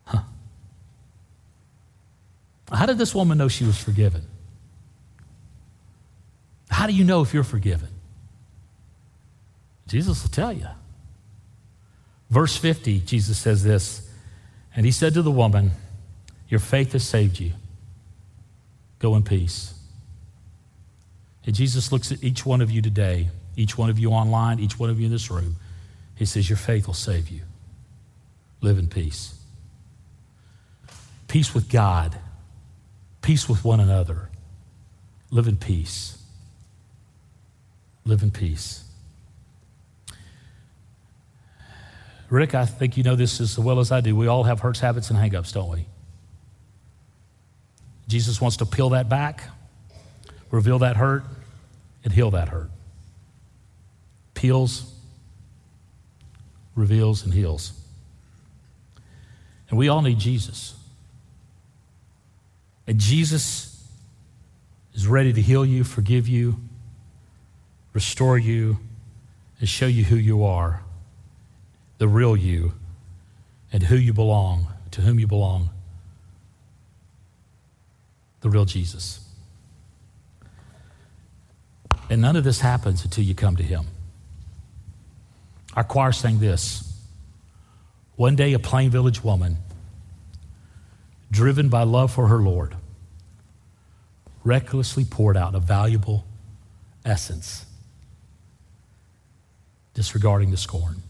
Huh. 0.04 0.22
How 2.72 2.86
did 2.86 2.98
this 2.98 3.16
woman 3.16 3.36
know 3.36 3.48
she 3.48 3.64
was 3.64 3.76
forgiven? 3.76 4.22
How 6.70 6.86
do 6.86 6.92
you 6.92 7.02
know 7.02 7.20
if 7.20 7.34
you're 7.34 7.42
forgiven? 7.42 7.88
Jesus 9.88 10.22
will 10.22 10.30
tell 10.30 10.52
you. 10.52 10.68
Verse 12.31 12.57
50, 12.57 13.01
Jesus 13.01 13.39
says 13.39 13.64
this 13.64 14.09
And 14.74 14.87
he 14.87 14.93
said 14.93 15.14
to 15.14 15.22
the 15.22 15.31
woman, 15.31 15.72
Your 16.49 16.61
faith 16.61 16.93
has 16.93 17.07
saved 17.07 17.41
you. 17.41 17.53
Go 19.01 19.16
in 19.16 19.22
peace. 19.22 19.74
And 21.45 21.55
Jesus 21.55 21.91
looks 21.91 22.12
at 22.12 22.22
each 22.22 22.47
one 22.47 22.61
of 22.61 22.70
you 22.70 22.81
today, 22.81 23.28
each 23.57 23.76
one 23.76 23.91
of 23.91 23.99
you 23.99 24.11
online, 24.11 24.61
each 24.61 24.78
one 24.78 24.91
of 24.91 25.01
you 25.01 25.07
in 25.07 25.12
this 25.12 25.31
room. 25.31 25.57
He 26.14 26.24
says, 26.24 26.49
Your 26.49 26.59
faith 26.59 26.87
will 26.87 26.95
save 26.95 27.28
you. 27.28 27.41
Live 28.61 28.78
in 28.78 28.89
peace. 28.89 29.35
Peace 31.26 31.55
with 31.55 31.70
God, 31.70 32.18
peace 33.22 33.49
with 33.49 33.64
one 33.64 33.81
another. 33.81 34.28
Live 35.31 35.47
in 35.47 35.57
peace. 35.57 36.18
Live 38.05 38.22
in 38.22 38.31
peace. 38.31 38.89
Rick, 42.31 42.55
I 42.55 42.64
think 42.64 42.97
you 42.97 43.03
know 43.03 43.16
this 43.16 43.41
as 43.41 43.59
well 43.59 43.81
as 43.81 43.91
I 43.91 44.01
do. 44.01 44.14
We 44.14 44.28
all 44.28 44.45
have 44.45 44.61
hurts, 44.61 44.78
habits, 44.78 45.11
and 45.11 45.18
hangups, 45.18 45.53
don't 45.53 45.68
we? 45.68 45.87
Jesus 48.07 48.41
wants 48.41 48.57
to 48.59 48.66
peel 48.66 48.91
that 48.91 49.09
back, 49.09 49.43
reveal 50.53 50.78
that 50.78 50.97
hurt, 50.97 51.24
and 52.05 52.12
heal 52.12 52.31
that 52.31 52.49
hurt. 52.49 52.70
Peels, 54.35 54.95
reveals, 56.76 57.24
and 57.24 57.35
heals. 57.35 57.72
And 59.68 59.78
we 59.78 59.89
all 59.89 60.01
need 60.01 60.18
Jesus. 60.18 60.76
And 62.87 62.99
Jesus 62.99 63.87
is 64.95 65.07
ready 65.07 65.33
to 65.33 65.41
heal 65.43 65.64
you, 65.64 65.83
forgive 65.83 66.28
you, 66.28 66.61
restore 67.93 68.39
you, 68.39 68.78
and 69.59 69.68
show 69.68 69.87
you 69.87 70.05
who 70.05 70.16
you 70.16 70.45
are 70.45 70.83
the 72.01 72.09
real 72.09 72.34
you 72.34 72.72
and 73.70 73.82
who 73.82 73.94
you 73.94 74.14
belong, 74.14 74.66
to 74.90 75.03
whom 75.03 75.20
you 75.20 75.26
belong, 75.26 75.68
the 78.40 78.48
real 78.48 78.64
Jesus. 78.64 79.20
And 82.09 82.22
none 82.22 82.36
of 82.36 82.42
this 82.42 82.61
happens 82.61 83.05
until 83.05 83.22
you 83.22 83.34
come 83.34 83.55
to 83.57 83.62
Him. 83.62 83.84
Our 85.74 85.84
choir 85.84 86.12
sang 86.12 86.38
this. 86.38 86.90
One 88.16 88.34
day, 88.34 88.55
a 88.55 88.59
plain 88.59 88.90
village 88.90 89.22
woman, 89.22 89.59
driven 91.30 91.68
by 91.68 91.82
love 91.82 92.11
for 92.11 92.28
her 92.28 92.38
Lord, 92.38 92.76
recklessly 94.42 95.05
poured 95.05 95.36
out 95.36 95.55
a 95.55 95.61
valuable 95.61 96.24
essence, 97.05 97.66
disregarding 99.92 100.51
the 100.51 100.57
scorn. 100.57 101.03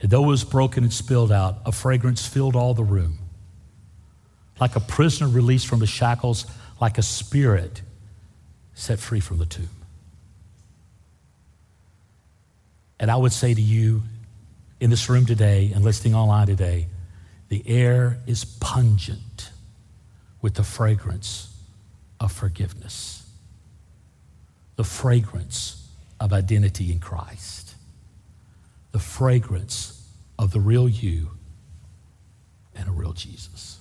And 0.00 0.10
though 0.10 0.24
it 0.24 0.28
was 0.28 0.44
broken 0.44 0.82
and 0.82 0.92
spilled 0.92 1.30
out, 1.30 1.58
a 1.66 1.72
fragrance 1.72 2.26
filled 2.26 2.56
all 2.56 2.74
the 2.74 2.84
room. 2.84 3.18
Like 4.58 4.76
a 4.76 4.80
prisoner 4.80 5.28
released 5.28 5.66
from 5.66 5.80
the 5.80 5.86
shackles, 5.86 6.46
like 6.80 6.98
a 6.98 7.02
spirit 7.02 7.82
set 8.74 8.98
free 8.98 9.20
from 9.20 9.38
the 9.38 9.46
tomb. 9.46 9.68
And 12.98 13.10
I 13.10 13.16
would 13.16 13.32
say 13.32 13.54
to 13.54 13.60
you 13.60 14.02
in 14.80 14.90
this 14.90 15.08
room 15.08 15.26
today 15.26 15.72
and 15.74 15.84
listening 15.84 16.14
online 16.14 16.46
today, 16.46 16.88
the 17.48 17.62
air 17.66 18.18
is 18.26 18.44
pungent 18.44 19.50
with 20.40 20.54
the 20.54 20.62
fragrance 20.62 21.54
of 22.18 22.32
forgiveness, 22.32 23.26
the 24.76 24.84
fragrance 24.84 25.88
of 26.18 26.32
identity 26.32 26.92
in 26.92 27.00
Christ 27.00 27.69
the 28.92 28.98
fragrance 28.98 30.08
of 30.38 30.52
the 30.52 30.60
real 30.60 30.88
you 30.88 31.30
and 32.74 32.88
a 32.88 32.92
real 32.92 33.12
Jesus. 33.12 33.79